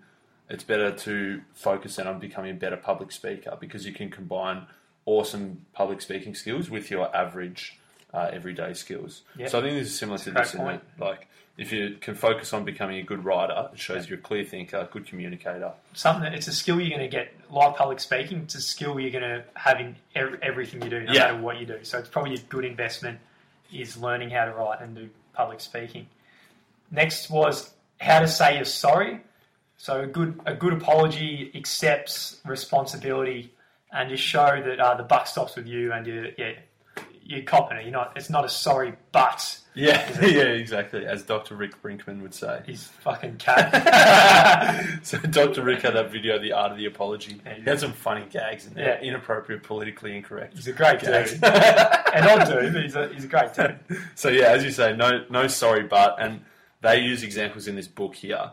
it's 0.49 0.64
better 0.64 0.90
to 0.90 1.42
focus 1.52 1.99
in 1.99 2.07
on 2.07 2.18
becoming 2.18 2.52
a 2.52 2.54
better 2.54 2.76
public 2.76 3.12
speaker 3.12 3.57
because 3.61 3.85
you 3.85 3.92
can 3.92 4.11
combine 4.11 4.66
awesome 5.04 5.66
public 5.73 6.00
speaking 6.00 6.35
skills 6.35 6.71
with 6.71 6.90
your 6.90 7.14
average 7.14 7.78
uh, 8.14 8.30
everyday 8.33 8.73
skills. 8.73 9.23
Yep. 9.37 9.50
So 9.50 9.59
I 9.59 9.62
think 9.62 9.75
this 9.75 9.88
is 9.88 9.99
similar 9.99 10.18
to 10.18 10.30
this. 10.30 10.54
In 10.54 10.61
point. 10.61 10.83
like, 10.99 11.28
if 11.59 11.73
you 11.73 11.97
can 12.00 12.15
focus 12.15 12.53
on 12.53 12.65
becoming 12.65 12.99
a 12.99 13.03
good 13.03 13.25
writer, 13.25 13.69
it 13.73 13.79
shows 13.79 14.09
you're 14.09 14.19
a 14.19 14.23
clear 14.23 14.45
thinker, 14.45 14.77
a 14.79 14.85
good 14.85 15.07
communicator. 15.07 15.73
Something 15.93 16.23
that 16.23 16.35
it's 16.35 16.47
a 16.47 16.53
skill 16.53 16.81
you're 16.81 16.88
going 16.97 17.00
to 17.11 17.15
get, 17.15 17.35
like 17.50 17.77
public 17.77 17.99
speaking. 18.00 18.38
It's 18.45 18.55
a 18.55 18.61
skill 18.62 18.99
you're 19.00 19.11
going 19.11 19.25
to 19.25 19.45
have 19.55 19.81
in 19.81 19.97
ev- 20.15 20.38
everything 20.41 20.81
you 20.83 20.88
do, 20.88 21.00
no 21.00 21.12
Yeah. 21.12 21.19
matter 21.33 21.38
what 21.43 21.59
you 21.59 21.67
do. 21.67 21.81
So 21.83 21.99
it's 21.99 22.09
probably 22.09 22.35
a 22.35 22.38
good 22.38 22.65
investment 22.65 23.19
is 23.73 23.97
learning 23.97 24.31
how 24.31 24.45
to 24.47 24.53
write 24.53 24.81
and 24.81 24.95
do 24.95 25.11
public 25.35 25.61
speaking. 25.61 26.07
Next 26.91 27.29
was 27.29 27.71
how 28.00 28.21
to 28.21 28.29
say 28.29 28.55
you're 28.57 28.65
sorry. 28.65 29.21
So 29.79 30.00
a 30.03 30.07
good 30.07 30.41
a 30.47 30.55
good 30.55 30.73
apology 30.73 31.50
accepts 31.55 32.41
responsibility 32.47 33.53
and 33.93 34.09
just 34.11 34.23
show 34.23 34.62
that 34.65 34.81
uh, 34.81 34.95
the 34.97 35.03
buck 35.03 35.27
stops 35.27 35.57
with 35.57 35.67
you 35.67 35.93
and 35.93 36.07
you 36.07 36.33
yeah 36.38 36.53
you're 37.29 37.43
copping 37.43 37.77
it. 37.79 37.85
You're 37.85 37.93
not. 37.93 38.13
It's 38.17 38.29
not 38.31 38.45
a 38.45 38.49
sorry, 38.49 38.95
but 39.13 39.59
Yeah, 39.75 40.11
yeah, 40.27 40.43
exactly. 40.45 41.07
As 41.07 41.23
Dr. 41.23 41.55
Rick 41.55 41.81
Brinkman 41.83 42.23
would 42.23 42.35
say. 42.35 42.63
he's 42.67 42.85
fucking 42.85 43.37
cat. 43.37 44.99
so 45.05 45.19
Dr. 45.19 45.62
Rick 45.62 45.83
had 45.83 45.95
that 45.95 46.11
video, 46.11 46.38
The 46.38 46.53
Art 46.53 46.73
of 46.73 46.79
the 46.79 46.87
Apology. 46.87 47.41
Yeah, 47.45 47.55
he 47.55 47.62
had 47.62 47.79
some 47.81 47.93
funny 47.93 48.27
gags 48.31 48.67
in 48.67 48.75
there, 48.75 48.99
Yeah. 49.01 49.09
inappropriate, 49.09 49.62
politically 49.62 50.17
incorrect. 50.17 50.55
he's 50.57 50.67
a 50.69 50.73
great 50.73 51.01
dude, 51.01 51.12
and 51.43 51.45
I 51.45 52.45
do, 52.45 52.73
but 52.73 52.83
he's 52.83 52.97
a 52.97 53.09
he's 53.14 53.25
a 53.25 53.29
great 53.29 53.55
dude. 53.55 53.79
so 54.14 54.29
yeah, 54.31 54.47
as 54.49 54.64
you 54.64 54.71
say, 54.71 54.97
no, 54.97 55.25
no 55.31 55.47
sorry, 55.47 55.85
but, 55.85 56.17
and 56.19 56.41
they 56.81 57.01
use 57.01 57.23
examples 57.23 57.67
in 57.69 57.77
this 57.77 57.88
book 57.88 58.14
here. 58.14 58.51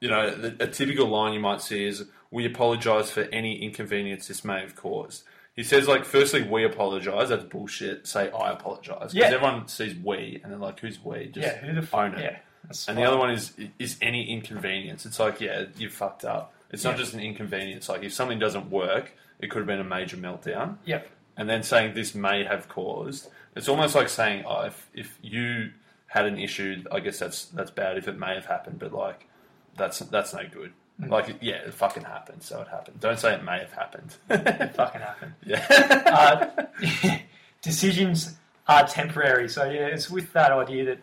You 0.00 0.10
know, 0.10 0.30
the, 0.30 0.64
a 0.64 0.66
typical 0.66 1.06
line 1.08 1.32
you 1.32 1.40
might 1.40 1.62
see 1.62 1.84
is, 1.86 2.04
"We 2.30 2.44
apologise 2.46 3.10
for 3.10 3.22
any 3.32 3.62
inconvenience 3.62 4.28
this 4.28 4.44
may 4.44 4.60
have 4.60 4.76
caused." 4.76 5.24
He 5.56 5.62
says, 5.62 5.86
like, 5.86 6.04
firstly, 6.04 6.42
we 6.42 6.64
apologise. 6.64 7.28
That's 7.28 7.44
bullshit. 7.44 8.06
Say, 8.08 8.30
I 8.30 8.50
apologise. 8.52 9.12
Because 9.12 9.14
Yeah. 9.14 9.26
everyone 9.26 9.68
sees 9.68 9.94
we, 9.96 10.40
and 10.42 10.52
they're 10.52 10.58
like, 10.58 10.80
who's 10.80 11.02
we? 11.04 11.26
Just 11.26 11.46
Yeah, 11.46 11.56
who 11.58 11.72
the 11.74 11.82
f- 11.82 11.94
own 11.94 12.14
it. 12.14 12.20
Yeah, 12.22 12.38
that's 12.64 12.88
And 12.88 12.96
the 12.98 13.02
fine. 13.02 13.08
other 13.08 13.18
one 13.18 13.30
is 13.30 13.52
is 13.78 13.96
any 14.02 14.30
inconvenience. 14.32 15.06
It's 15.06 15.20
like, 15.20 15.40
yeah, 15.40 15.66
you 15.76 15.88
fucked 15.88 16.24
up. 16.24 16.52
It's 16.70 16.82
not 16.82 16.92
Yeah. 16.92 16.96
just 16.96 17.14
an 17.14 17.20
inconvenience. 17.20 17.88
Like 17.88 18.02
if 18.02 18.12
something 18.12 18.38
doesn't 18.40 18.68
work, 18.70 19.12
it 19.38 19.48
could 19.50 19.58
have 19.58 19.66
been 19.68 19.80
a 19.80 19.84
major 19.84 20.16
meltdown. 20.16 20.78
Yep. 20.86 21.08
And 21.36 21.48
then 21.48 21.62
saying 21.62 21.94
this 21.94 22.14
may 22.16 22.42
have 22.44 22.68
caused. 22.68 23.28
It's 23.54 23.68
almost 23.68 23.94
like 23.94 24.08
saying, 24.08 24.44
oh, 24.46 24.62
if 24.62 24.88
if 24.92 25.18
you 25.22 25.70
had 26.08 26.26
an 26.26 26.36
issue, 26.38 26.82
I 26.90 26.98
guess 26.98 27.20
that's 27.20 27.44
that's 27.46 27.70
bad. 27.70 27.96
If 27.96 28.08
it 28.08 28.18
may 28.18 28.34
have 28.34 28.46
happened, 28.46 28.80
but 28.80 28.92
like 28.92 29.28
that's 29.76 30.00
that's 30.00 30.34
no 30.34 30.42
good. 30.50 30.72
Like 30.98 31.36
yeah, 31.40 31.56
it 31.56 31.74
fucking 31.74 32.04
happened, 32.04 32.42
so 32.42 32.60
it 32.60 32.68
happened. 32.68 33.00
Don't 33.00 33.18
say 33.18 33.34
it 33.34 33.42
may 33.42 33.58
have 33.58 33.72
happened. 33.72 34.16
It 34.30 34.74
fucking 34.74 35.00
happened. 35.00 35.32
yeah. 35.44 35.66
uh, 36.86 37.18
decisions 37.62 38.36
are 38.68 38.86
temporary. 38.86 39.48
So 39.48 39.64
yeah, 39.64 39.86
it's 39.86 40.08
with 40.08 40.32
that 40.34 40.52
idea 40.52 40.84
that 40.86 40.98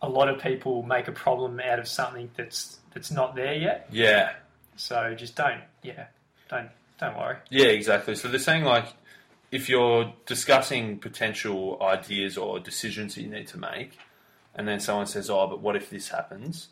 a 0.00 0.08
lot 0.08 0.28
of 0.28 0.40
people 0.40 0.82
make 0.82 1.08
a 1.08 1.12
problem 1.12 1.60
out 1.60 1.78
of 1.80 1.88
something 1.88 2.30
that's 2.36 2.78
that's 2.94 3.10
not 3.10 3.34
there 3.34 3.54
yet. 3.54 3.88
yeah. 3.90 4.32
So 4.76 5.14
just 5.14 5.36
don't, 5.36 5.60
yeah, 5.82 6.06
don't 6.48 6.68
don't 6.98 7.16
worry. 7.16 7.36
Yeah, 7.50 7.66
exactly. 7.66 8.14
So 8.14 8.28
they're 8.28 8.38
saying 8.38 8.64
like 8.64 8.86
if 9.50 9.68
you're 9.68 10.12
discussing 10.24 10.98
potential 10.98 11.78
ideas 11.82 12.38
or 12.38 12.58
decisions 12.58 13.14
that 13.16 13.22
you 13.22 13.28
need 13.28 13.48
to 13.48 13.58
make, 13.58 13.98
and 14.54 14.66
then 14.68 14.80
someone 14.80 15.06
says, 15.06 15.28
"Oh, 15.28 15.46
but 15.46 15.60
what 15.60 15.76
if 15.76 15.90
this 15.90 16.08
happens?" 16.08 16.68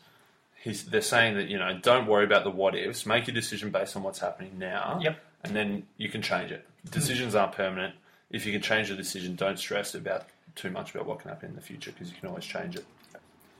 He's, 0.63 0.85
they're 0.85 1.01
saying 1.01 1.35
that 1.35 1.47
you 1.47 1.57
know 1.57 1.77
don't 1.81 2.05
worry 2.07 2.23
about 2.23 2.43
the 2.43 2.51
what 2.51 2.75
ifs. 2.75 3.05
Make 3.05 3.27
your 3.27 3.33
decision 3.33 3.71
based 3.71 3.95
on 3.95 4.03
what's 4.03 4.19
happening 4.19 4.57
now, 4.59 4.99
Yep. 5.01 5.19
and 5.43 5.55
then 5.55 5.83
you 5.97 6.07
can 6.09 6.21
change 6.21 6.51
it. 6.51 6.65
Decisions 6.89 7.33
aren't 7.35 7.53
permanent. 7.53 7.95
If 8.29 8.45
you 8.45 8.51
can 8.53 8.61
change 8.61 8.89
the 8.89 8.95
decision, 8.95 9.35
don't 9.35 9.57
stress 9.59 9.95
about 9.95 10.27
too 10.55 10.69
much 10.69 10.93
about 10.93 11.07
what 11.07 11.19
can 11.19 11.29
happen 11.29 11.49
in 11.49 11.55
the 11.55 11.61
future 11.61 11.91
because 11.91 12.09
you 12.09 12.15
can 12.19 12.29
always 12.29 12.45
change 12.45 12.75
it. 12.75 12.85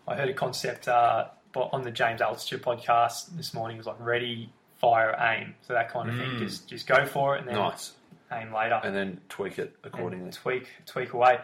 I 0.08 0.16
heard 0.16 0.30
a 0.30 0.34
concept 0.34 0.88
uh, 0.88 1.28
on 1.56 1.82
the 1.84 1.92
James 1.92 2.22
Altucher 2.22 2.60
podcast 2.60 3.36
this 3.36 3.54
morning. 3.54 3.78
It 3.78 3.80
was 3.80 3.88
like 3.88 4.00
ready, 4.00 4.50
fire, 4.80 5.16
aim. 5.20 5.56
So 5.62 5.74
that 5.74 5.90
kind 5.92 6.10
of 6.10 6.16
thing. 6.18 6.38
Just 6.40 6.68
just 6.68 6.86
go 6.88 7.06
for 7.06 7.36
it 7.36 7.40
and 7.40 7.48
then 7.48 7.56
Nice, 7.56 7.94
aim 8.32 8.54
later. 8.54 8.80
and 8.84 8.96
then 8.96 9.20
tweak 9.30 9.58
it 9.60 9.76
and 9.84 9.94
accordingly. 9.94 10.32
tweak 10.32 10.68
tweak 10.86 11.14
away. 11.14 11.40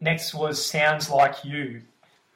Next 0.00 0.34
was 0.34 0.64
sounds 0.64 1.10
like 1.10 1.44
you. 1.44 1.82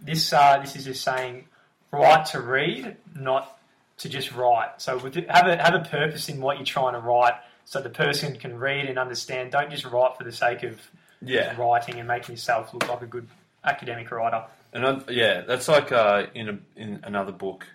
This 0.01 0.33
uh, 0.33 0.59
this 0.59 0.75
is 0.77 0.85
just 0.85 1.03
saying 1.03 1.47
write 1.94 2.26
to 2.26 2.40
read, 2.40 2.96
not 3.14 3.59
to 3.98 4.09
just 4.09 4.33
write. 4.33 4.80
So 4.80 4.98
have 4.98 5.46
a 5.46 5.57
have 5.57 5.74
a 5.74 5.87
purpose 5.88 6.28
in 6.28 6.40
what 6.40 6.57
you're 6.57 6.66
trying 6.66 6.94
to 6.94 7.00
write, 7.00 7.35
so 7.64 7.80
the 7.80 7.90
person 7.90 8.37
can 8.37 8.59
read 8.59 8.87
and 8.87 8.98
understand. 8.98 9.52
Don't 9.52 9.70
just 9.70 9.85
write 9.85 10.16
for 10.16 10.24
the 10.24 10.33
sake 10.33 10.62
of 10.62 10.80
Yeah, 11.22 11.59
writing 11.59 11.98
and 11.98 12.09
making 12.09 12.35
yourself 12.35 12.72
look 12.74 12.88
like 12.88 13.02
a 13.02 13.07
good 13.07 13.28
academic 13.64 14.11
writer. 14.11 14.44
And 14.72 14.87
I, 14.87 15.00
yeah, 15.09 15.42
that's 15.42 15.68
like 15.68 15.92
uh, 15.92 16.26
in 16.35 16.48
a, 16.48 16.59
in 16.76 17.00
another 17.04 17.33
book 17.33 17.66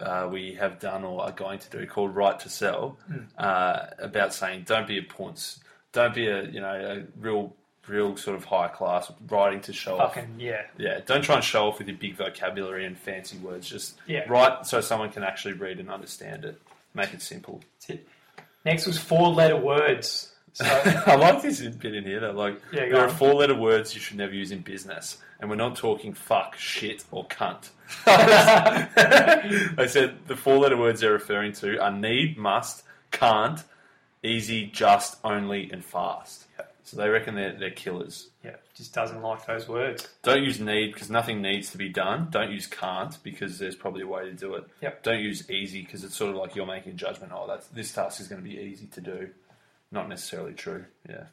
uh, 0.00 0.28
we 0.30 0.54
have 0.54 0.78
done 0.78 1.04
or 1.04 1.22
are 1.22 1.32
going 1.32 1.58
to 1.58 1.70
do 1.70 1.86
called 1.86 2.14
Write 2.14 2.40
to 2.40 2.48
Sell 2.48 2.98
uh, 3.38 3.86
about 3.98 4.34
saying 4.34 4.64
don't 4.66 4.86
be 4.86 4.98
a 4.98 5.02
punce, 5.02 5.60
don't 5.92 6.14
be 6.14 6.26
a 6.26 6.44
you 6.44 6.60
know 6.60 6.74
a 6.74 7.04
real 7.18 7.54
real 7.88 8.16
sort 8.16 8.36
of 8.36 8.44
high 8.44 8.68
class 8.68 9.10
writing 9.28 9.60
to 9.62 9.72
show 9.72 9.98
off. 9.98 10.14
Fucking 10.14 10.34
yeah, 10.38 10.62
Yeah, 10.76 11.00
don't 11.06 11.22
try 11.22 11.36
and 11.36 11.44
show 11.44 11.68
off 11.68 11.78
with 11.78 11.88
your 11.88 11.96
big 11.96 12.16
vocabulary 12.16 12.84
and 12.84 12.96
fancy 12.98 13.38
words. 13.38 13.68
Just 13.68 13.98
Yeah. 14.06 14.24
write 14.28 14.66
so 14.66 14.80
someone 14.80 15.10
can 15.10 15.22
actually 15.22 15.54
read 15.54 15.78
and 15.78 15.90
understand 15.90 16.44
it. 16.44 16.60
Make 16.94 17.12
it 17.14 17.22
simple. 17.22 17.62
that's 17.74 17.90
it. 17.90 18.08
Next 18.64 18.86
was 18.86 18.98
four 18.98 19.28
letter 19.28 19.56
words. 19.56 20.32
So 20.54 20.64
I 21.06 21.14
like 21.16 21.42
this 21.42 21.60
bit 21.60 21.94
in 21.94 22.04
here. 22.04 22.20
That 22.20 22.34
like 22.34 22.60
Yeah, 22.72 22.86
go 22.86 22.92
there 22.96 23.04
are 23.04 23.08
on. 23.08 23.14
four 23.14 23.34
letter 23.34 23.54
words 23.54 23.94
you 23.94 24.00
should 24.00 24.16
never 24.16 24.32
use 24.32 24.50
in 24.50 24.60
business, 24.62 25.18
and 25.38 25.50
we're 25.50 25.56
not 25.56 25.76
talking 25.76 26.14
fuck, 26.14 26.56
shit, 26.56 27.04
or 27.10 27.26
cunt. 27.26 27.68
I 28.06 29.86
said 29.86 30.16
the 30.26 30.36
four 30.36 30.58
letter 30.58 30.76
words 30.76 31.00
they're 31.00 31.12
referring 31.12 31.52
to 31.54 31.78
are 31.80 31.92
need, 31.92 32.36
must, 32.38 32.82
can't, 33.10 33.62
easy, 34.22 34.66
just, 34.66 35.18
only, 35.22 35.70
and 35.70 35.84
fast. 35.84 36.45
So 36.86 36.96
they 36.96 37.08
reckon 37.08 37.34
they're, 37.34 37.58
they're 37.58 37.72
killers. 37.72 38.28
Yeah, 38.44 38.54
just 38.76 38.94
doesn't 38.94 39.20
like 39.20 39.44
those 39.44 39.66
words. 39.66 40.06
Don't 40.22 40.44
use 40.44 40.60
need 40.60 40.92
because 40.92 41.10
nothing 41.10 41.42
needs 41.42 41.72
to 41.72 41.78
be 41.78 41.88
done. 41.88 42.28
Don't 42.30 42.52
use 42.52 42.68
can't 42.68 43.18
because 43.24 43.58
there's 43.58 43.74
probably 43.74 44.02
a 44.02 44.06
way 44.06 44.24
to 44.26 44.32
do 44.32 44.54
it. 44.54 44.68
Yep. 44.82 45.02
Don't 45.02 45.18
use 45.18 45.50
easy 45.50 45.82
because 45.82 46.04
it's 46.04 46.14
sort 46.14 46.30
of 46.30 46.36
like 46.36 46.54
you're 46.54 46.64
making 46.64 46.92
a 46.92 46.94
judgment. 46.94 47.32
Oh, 47.34 47.46
that's 47.48 47.66
this 47.68 47.92
task 47.92 48.20
is 48.20 48.28
going 48.28 48.40
to 48.40 48.48
be 48.48 48.56
easy 48.56 48.86
to 48.86 49.00
do. 49.00 49.30
Not 49.90 50.08
necessarily 50.08 50.52
true. 50.52 50.84
Yeah. 51.08 51.24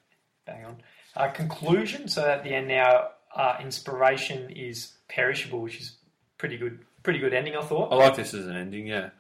Bang 0.48 0.66
on. 0.66 0.78
Uh, 1.16 1.28
conclusion. 1.30 2.08
So 2.08 2.28
at 2.28 2.44
the 2.44 2.50
end 2.50 2.68
now, 2.68 3.10
uh, 3.36 3.58
inspiration 3.62 4.50
is 4.50 4.94
perishable, 5.08 5.62
which 5.62 5.80
is 5.80 5.98
pretty 6.39 6.58
good. 6.58 6.80
Pretty 7.04 7.20
good 7.20 7.34
ending, 7.36 7.56
I 7.56 7.62
thought. 7.62 7.94
I 7.94 7.96
like 7.96 8.16
this 8.16 8.34
as 8.34 8.48
an 8.48 8.56
ending. 8.56 8.88
Yeah. 8.88 9.12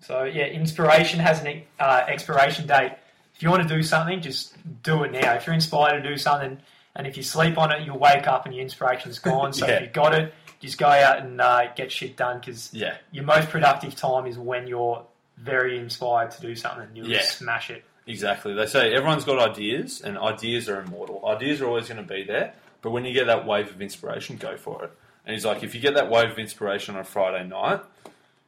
So 0.00 0.24
yeah, 0.24 0.46
inspiration 0.46 1.20
has 1.20 1.44
an 1.44 1.62
uh, 1.78 2.04
expiration 2.08 2.66
date. 2.66 2.92
If 3.38 3.44
you 3.44 3.50
want 3.50 3.62
to 3.62 3.72
do 3.72 3.84
something, 3.84 4.20
just 4.20 4.56
do 4.82 5.04
it 5.04 5.12
now. 5.12 5.34
If 5.34 5.46
you're 5.46 5.54
inspired 5.54 6.02
to 6.02 6.08
do 6.08 6.16
something, 6.18 6.58
and 6.96 7.06
if 7.06 7.16
you 7.16 7.22
sleep 7.22 7.56
on 7.56 7.70
it, 7.70 7.86
you'll 7.86 7.96
wake 8.00 8.26
up 8.26 8.46
and 8.46 8.52
your 8.54 8.64
inspiration's 8.64 9.20
gone. 9.20 9.52
So 9.52 9.64
Yeah. 9.64 9.74
if 9.74 9.82
you 9.82 9.86
got 9.86 10.12
it, 10.12 10.34
just 10.58 10.76
go 10.76 10.88
out 10.88 11.20
and 11.20 11.40
uh, 11.40 11.68
get 11.76 11.92
shit 11.92 12.16
done 12.16 12.40
because 12.40 12.74
Yeah. 12.74 12.96
your 13.12 13.22
most 13.22 13.48
productive 13.48 13.94
time 13.94 14.26
is 14.26 14.36
when 14.36 14.66
you're 14.66 15.04
very 15.36 15.78
inspired 15.78 16.32
to 16.32 16.40
do 16.40 16.56
something 16.56 16.82
and 16.88 16.96
you 16.96 17.04
Yeah. 17.04 17.20
smash 17.22 17.70
it. 17.70 17.84
Exactly. 18.08 18.54
They 18.54 18.66
say 18.66 18.92
everyone's 18.92 19.24
got 19.24 19.38
ideas, 19.38 20.00
and 20.00 20.18
ideas 20.18 20.68
are 20.68 20.80
immortal. 20.80 21.24
Ideas 21.28 21.60
are 21.60 21.66
always 21.68 21.86
going 21.86 22.04
to 22.04 22.12
be 22.14 22.24
there, 22.24 22.54
but 22.82 22.90
when 22.90 23.04
you 23.04 23.12
get 23.12 23.28
that 23.28 23.46
wave 23.46 23.70
of 23.70 23.80
inspiration, 23.80 24.36
go 24.36 24.56
for 24.56 24.82
it. 24.82 24.90
And 25.24 25.34
he's 25.34 25.44
like, 25.44 25.62
if 25.62 25.76
you 25.76 25.80
get 25.80 25.94
that 25.94 26.10
wave 26.10 26.30
of 26.30 26.40
inspiration 26.40 26.96
on 26.96 27.02
a 27.02 27.04
Friday 27.04 27.46
night, 27.46 27.82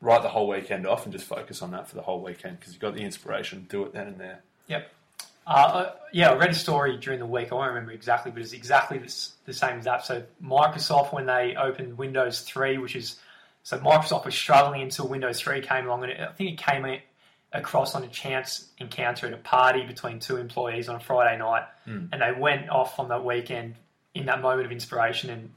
write 0.01 0.23
the 0.23 0.31
whole 0.31 0.49
weekend 0.49 0.85
off 0.85 1.05
and 1.05 1.13
just 1.13 1.27
focus 1.27 1.63
on 1.63 1.71
that 1.71 1.87
for 1.89 1.95
the 1.95 2.03
whole 2.03 2.21
weekend 2.21 2.59
because 2.59 2.73
you've 2.73 2.83
got 2.83 2.95
the 2.95 3.03
inspiration. 3.05 3.67
Do 3.69 3.85
it 3.85 3.93
then 3.93 4.09
and 4.09 4.19
there. 4.19 4.41
Yep. 4.71 4.91
Uh, 5.47 5.51
uh, 5.51 5.93
yeah, 6.13 6.31
I 6.31 6.37
read 6.37 6.51
a 6.51 6.55
story 6.55 6.97
during 6.97 7.19
the 7.19 7.27
week. 7.27 7.51
I 7.51 7.55
won't 7.57 7.69
remember 7.69 7.93
exactly, 7.93 8.31
but 8.31 8.41
it's 8.41 8.53
exactly 8.53 8.99
the, 8.99 9.29
the 9.47 9.53
same 9.53 9.79
as 9.79 9.85
that. 9.85 10.05
So 10.05 10.23
Microsoft, 10.43 11.13
when 11.13 11.27
they 11.27 11.57
opened 11.57 11.99
Windows 11.99 12.43
3, 12.43 12.79
which 12.79 12.95
is 12.97 13.17
so 13.63 13.79
Microsoft 13.79 14.25
was 14.25 14.35
struggling 14.35 14.83
until 14.83 15.09
Windows 15.09 15.41
3 15.41 15.61
came 15.61 15.87
along, 15.87 16.05
and 16.05 16.13
it, 16.13 16.21
I 16.21 16.33
think 16.33 16.53
it 16.53 16.59
came 16.65 16.85
a- 16.87 17.03
across 17.53 17.95
on 17.95 18.05
a 18.05 18.09
chance 18.09 18.67
encounter 18.79 19.27
at 19.27 19.33
a 19.33 19.37
party 19.39 19.85
between 19.85 20.19
two 20.21 20.37
employees 20.37 20.89
on 20.89 20.97
a 20.97 21.01
Friday 21.01 21.37
night, 21.39 21.65
and 21.85 22.11
they 22.13 22.33
went 22.39 22.71
off 22.71 22.99
on 23.01 23.09
that 23.09 23.25
weekend 23.25 23.75
in 24.15 24.27
that 24.27 24.41
moment 24.41 24.67
of 24.67 24.73
inspiration 24.73 25.31
and 25.31 25.51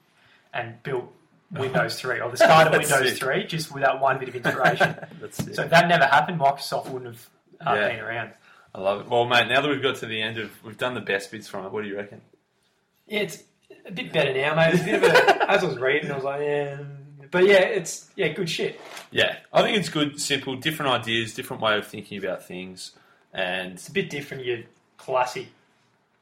and 0.56 0.82
built 0.84 1.06
Windows 1.52 2.00
3 2.00 2.20
or 2.20 2.32
the 2.32 2.38
start 2.38 2.66
of 2.68 2.74
Windows 2.74 3.10
sick. 3.12 3.20
3 3.20 3.44
just 3.46 3.72
with 3.72 3.84
that 3.84 4.00
one 4.02 4.18
bit 4.18 4.30
of 4.30 4.36
inspiration. 4.36 4.96
So 5.32 5.64
if 5.64 5.70
that 5.70 5.88
never 5.88 6.06
happened, 6.06 6.40
Microsoft 6.40 6.90
wouldn't 6.90 7.16
have 7.16 7.30
uh, 7.66 7.74
Yeah. 7.80 7.90
been 7.90 8.00
around. 8.00 8.32
I 8.76 8.80
love 8.82 9.02
it. 9.02 9.08
Well, 9.10 9.26
mate, 9.26 9.48
now 9.48 9.62
that 9.62 9.70
we've 9.70 9.82
got 9.82 9.98
to 9.98 10.06
the 10.06 10.22
end 10.22 10.38
of, 10.40 10.52
we've 10.64 10.78
done 10.78 10.94
the 10.96 11.02
best 11.02 11.32
bits 11.32 11.48
from 11.48 11.66
it. 11.66 11.72
What 11.72 11.84
do 11.84 11.90
you 11.90 11.96
reckon? 11.96 12.22
Yeah, 13.08 13.20
it's 13.22 13.44
a 13.86 13.92
bit 13.92 14.12
better 14.12 14.34
now, 14.34 14.56
mate. 14.56 14.74
It's 14.74 14.82
a 14.82 14.86
bit 14.86 14.96
of 14.96 15.04
a, 15.04 15.52
as 15.52 15.64
I 15.64 15.68
was 15.68 15.78
reading, 15.78 16.12
I 16.12 16.16
was 16.16 16.24
like, 16.24 16.42
yeah. 16.42 16.78
But 17.30 17.46
yeah, 17.48 17.60
it's 17.62 18.10
yeah, 18.16 18.30
good 18.30 18.50
shit. 18.50 18.80
Yeah, 19.12 19.38
I 19.52 19.62
think 19.64 19.78
it's 19.78 19.90
good, 19.90 20.20
simple, 20.20 20.56
different 20.56 20.92
ideas, 20.92 21.34
different 21.34 21.62
way 21.62 21.78
of 21.78 21.86
thinking 21.88 22.18
about 22.18 22.46
things, 22.46 22.92
and 23.34 23.74
It's 23.74 23.88
a 23.88 23.92
bit 23.92 24.10
different 24.10 24.46
your 24.46 24.60
classic 24.98 25.48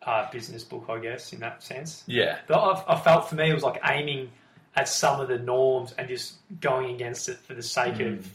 uh, 0.04 0.30
business 0.32 0.64
book, 0.64 0.86
I 0.90 1.00
guess, 1.00 1.34
in 1.34 1.40
that 1.42 1.64
sense. 1.64 2.04
yeah, 2.08 2.40
But 2.48 2.58
I, 2.60 2.96
I 2.96 3.00
felt 3.00 3.30
for 3.30 3.36
me 3.36 3.50
it 3.50 3.54
was 3.54 3.64
like 3.64 3.82
aiming 3.86 4.32
at 4.76 4.88
some 4.88 5.20
of 5.20 5.28
the 5.28 5.38
norms 5.38 5.94
and 5.98 6.08
just 6.08 6.36
going 6.62 6.96
against 6.96 7.28
it 7.28 7.38
for 7.40 7.54
the 7.56 7.64
sake 7.64 8.00
of 8.00 8.30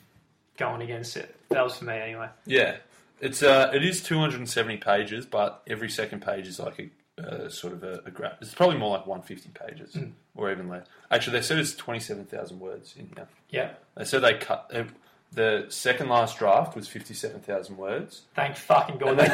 going 0.58 0.82
against 0.82 1.16
it. 1.16 1.34
That 1.48 1.64
was 1.64 1.76
for 1.78 1.86
me 1.86 1.94
anyway. 1.96 2.28
Yeah, 2.44 2.76
it's 3.20 3.42
uh, 3.42 3.70
it 3.74 3.84
is 3.84 4.02
270 4.02 4.76
pages, 4.78 5.26
but 5.26 5.62
every 5.66 5.88
second 5.90 6.20
page 6.22 6.46
is 6.46 6.58
like 6.58 6.78
a 6.78 6.90
uh, 7.18 7.48
sort 7.48 7.72
of 7.72 7.82
a, 7.82 8.02
a 8.04 8.10
graph. 8.10 8.34
It's 8.42 8.54
probably 8.54 8.76
more 8.78 8.90
like 8.96 9.06
150 9.06 9.50
pages, 9.58 9.96
or 10.34 10.50
even 10.52 10.68
less. 10.68 10.86
Actually, 11.10 11.38
they 11.38 11.42
said 11.42 11.58
it's 11.58 11.74
27,000 11.74 12.60
words 12.60 12.94
in 12.98 13.08
here. 13.16 13.26
Yeah. 13.48 13.70
They 13.96 14.04
said 14.04 14.20
they 14.22 14.34
cut 14.34 14.70
uh, 14.74 14.84
the 15.32 15.66
second 15.70 16.08
last 16.08 16.38
draft 16.38 16.76
was 16.76 16.88
57,000 16.88 17.76
words. 17.76 18.22
Thank 18.34 18.56
fucking 18.56 18.98
God. 18.98 19.18
They- 19.18 19.26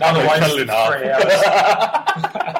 Otherwise, 0.00 0.40
Cut 0.40 0.50
it 0.50 0.60
in 0.62 0.68
half. 0.68 0.92
three 0.98 1.08
hours. 1.10 2.54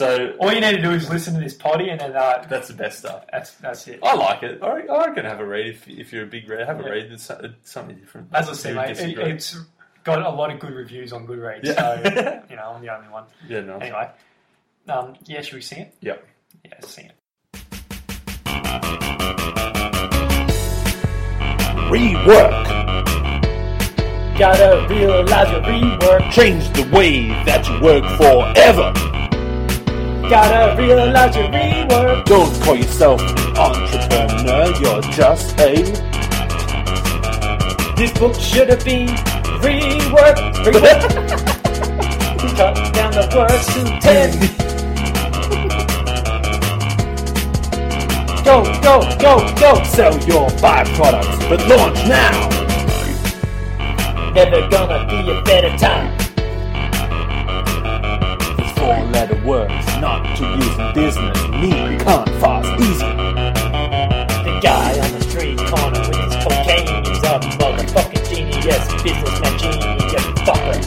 yeah. 0.00 0.06
So 0.06 0.36
All 0.40 0.52
you 0.52 0.60
need 0.60 0.76
to 0.76 0.82
do 0.82 0.90
is 0.90 1.08
listen 1.08 1.34
to 1.34 1.40
this 1.40 1.54
potty, 1.54 1.88
and 1.90 2.00
then 2.00 2.14
uh, 2.16 2.44
that's 2.48 2.68
the 2.68 2.74
best 2.74 2.98
stuff. 2.98 3.24
that's 3.32 3.52
that's 3.54 3.86
it. 3.88 4.00
I 4.02 4.14
like 4.14 4.42
it. 4.42 4.62
I 4.62 4.72
re- 4.74 4.88
I 4.88 5.06
reckon 5.06 5.24
have 5.24 5.40
a 5.40 5.46
read 5.46 5.66
if, 5.68 5.88
if 5.88 6.12
you're 6.12 6.24
a 6.24 6.26
big 6.26 6.48
reader. 6.48 6.66
Have 6.66 6.80
a 6.80 6.82
read. 6.82 7.12
It's, 7.12 7.24
so- 7.24 7.40
it's 7.42 7.70
something 7.72 7.96
different. 7.96 8.28
As 8.34 8.48
I 8.48 8.52
said, 8.52 8.70
You 8.70 8.76
mate, 8.76 8.90
it, 8.90 8.94
disagree. 8.94 9.24
it's 9.32 9.56
got 10.04 10.20
a 10.24 10.28
lot 10.30 10.52
of 10.52 10.60
good 10.60 10.72
reviews 10.74 11.12
on 11.12 11.26
Goodreads, 11.26 11.60
Yeah. 11.64 11.74
so 12.02 12.42
you 12.50 12.56
know 12.56 12.72
I'm 12.74 12.82
the 12.82 12.94
only 12.94 13.08
one. 13.08 13.24
yeah, 13.48 13.60
no. 13.60 13.78
Anyway, 13.78 14.10
um, 14.88 15.14
yeah, 15.24 15.40
should 15.42 15.54
we 15.54 15.62
sing 15.62 15.80
it? 15.80 15.94
Yep. 16.00 16.26
Yeah, 16.64 16.72
sing 16.82 17.06
it. 17.06 17.12
Rework. 21.90 22.66
Gotta 24.38 24.86
realize 24.92 25.50
your 25.50 25.62
rework. 25.62 26.30
Change 26.32 26.68
the 26.74 26.82
way 26.94 27.28
that 27.44 27.66
you 27.68 27.80
work 27.80 28.04
forever. 28.18 28.92
Gotta 30.28 30.76
realize 30.76 31.36
your 31.36 31.46
rework. 31.48 32.24
Don't 32.24 32.62
call 32.62 32.74
yourself 32.74 33.20
an 33.20 33.56
entrepreneur, 33.56 34.74
you're 34.80 35.00
just 35.12 35.58
a 35.60 35.74
This 37.94 38.12
book 38.18 38.34
should 38.34 38.68
have 38.68 38.84
been 38.84 39.06
reworked. 39.62 40.64
Reworked. 40.64 41.46
Cut 42.56 42.94
down 42.94 43.12
the 43.12 43.28
words 43.36 43.66
to 43.74 43.84
ten. 44.00 44.32
Go, 48.44 48.64
go, 48.82 49.00
go, 49.20 49.54
go. 49.60 49.84
sell 49.84 50.18
your 50.26 50.48
byproducts, 50.58 51.48
but 51.48 51.60
launch 51.68 51.98
now. 52.08 52.48
Never 54.34 54.68
gonna 54.70 55.06
be 55.08 55.30
a 55.30 55.42
better 55.42 55.78
time. 55.78 56.25
Four 58.86 59.02
letter 59.06 59.44
words, 59.44 59.84
not 59.98 60.22
to 60.36 60.44
use 60.44 60.78
in 60.78 60.94
business. 60.94 61.48
Me, 61.48 61.72
can't, 61.98 62.28
fast, 62.38 62.70
easy. 62.80 63.10
The 64.46 64.60
guy 64.62 65.00
on 65.00 65.10
the 65.10 65.22
street 65.22 65.58
corner 65.58 65.98
with 66.06 66.14
his 66.14 66.36
cocaine, 66.38 67.02
he's 67.04 67.18
a 67.26 67.42
motherfucking 67.58 68.24
genius, 68.30 68.86
businessman 69.02 69.58
genius, 69.58 70.12
get 70.12 70.22
fucker. 70.46 70.78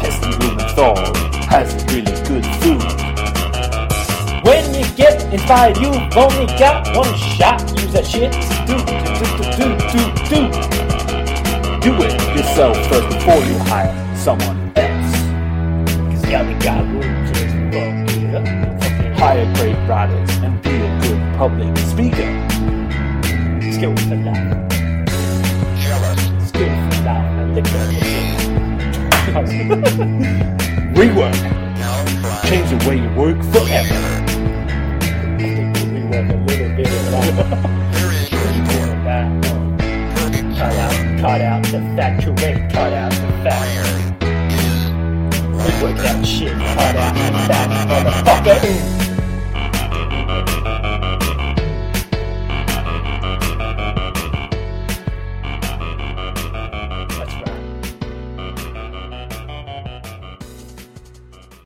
Heston 0.00 0.32
Blumenthal 0.38 0.96
has 1.52 1.74
a 1.74 1.78
really 1.92 2.16
good 2.24 2.46
food. 2.62 2.80
When 4.42 4.64
you 4.72 4.88
get 4.96 5.30
inspired, 5.30 5.76
you've 5.76 6.16
only 6.16 6.46
got 6.56 6.96
one 6.96 7.14
shot. 7.18 7.60
Use 7.82 7.92
that 7.92 8.06
shit. 8.06 8.32
Do, 8.64 8.78
do, 8.78 9.28
do, 9.36 9.60
do, 9.60 9.76
do, 9.92 10.00
do. 10.24 10.40
Do 11.82 11.90
it 12.02 12.14
yourself 12.34 12.78
first 12.88 13.08
before 13.10 13.44
you 13.44 13.58
hire 13.58 14.16
someone 14.16 14.67
you 16.28 16.34
gotta 16.34 16.52
got 16.62 16.84
rules, 16.88 17.30
just 17.30 17.54
fuck. 17.72 17.92
Fucking 18.82 19.14
Hire 19.16 19.48
great 19.54 19.78
writers 19.88 20.30
and 20.44 20.60
be 20.62 20.76
a 20.76 21.00
good 21.00 21.20
public 21.38 21.74
speaker. 21.78 22.30
skill 23.72 23.96
for 23.96 24.16
life. 24.16 24.72
Skill 26.48 26.68
for 26.68 26.96
life. 27.04 27.32
And 27.40 27.56
that 27.56 27.66
shit. 28.04 28.38
Rework. 30.98 31.38
Change 32.46 32.68
the 32.70 32.76
way 32.86 32.96
you 33.00 33.10
work 33.14 33.38
forever. 33.52 34.00
We 35.38 36.00
work 36.04 36.28
a 36.28 36.36
little 36.46 36.70
bit 36.76 36.88
of 36.88 37.04
that. 37.10 37.28
Cut 40.58 40.74
out, 40.74 41.20
cut 41.20 41.40
out 41.40 41.62
the 41.64 41.80
factory, 41.96 42.68
cut 42.70 42.92
out 42.92 43.12
the 43.12 43.28
fact. 43.42 43.98
Work 45.82 45.96
that 45.98 46.26
shit, 46.26 46.48
out 46.50 47.14
the 47.14 47.32
fact, 47.46 47.88
motherfucker. 47.88 48.97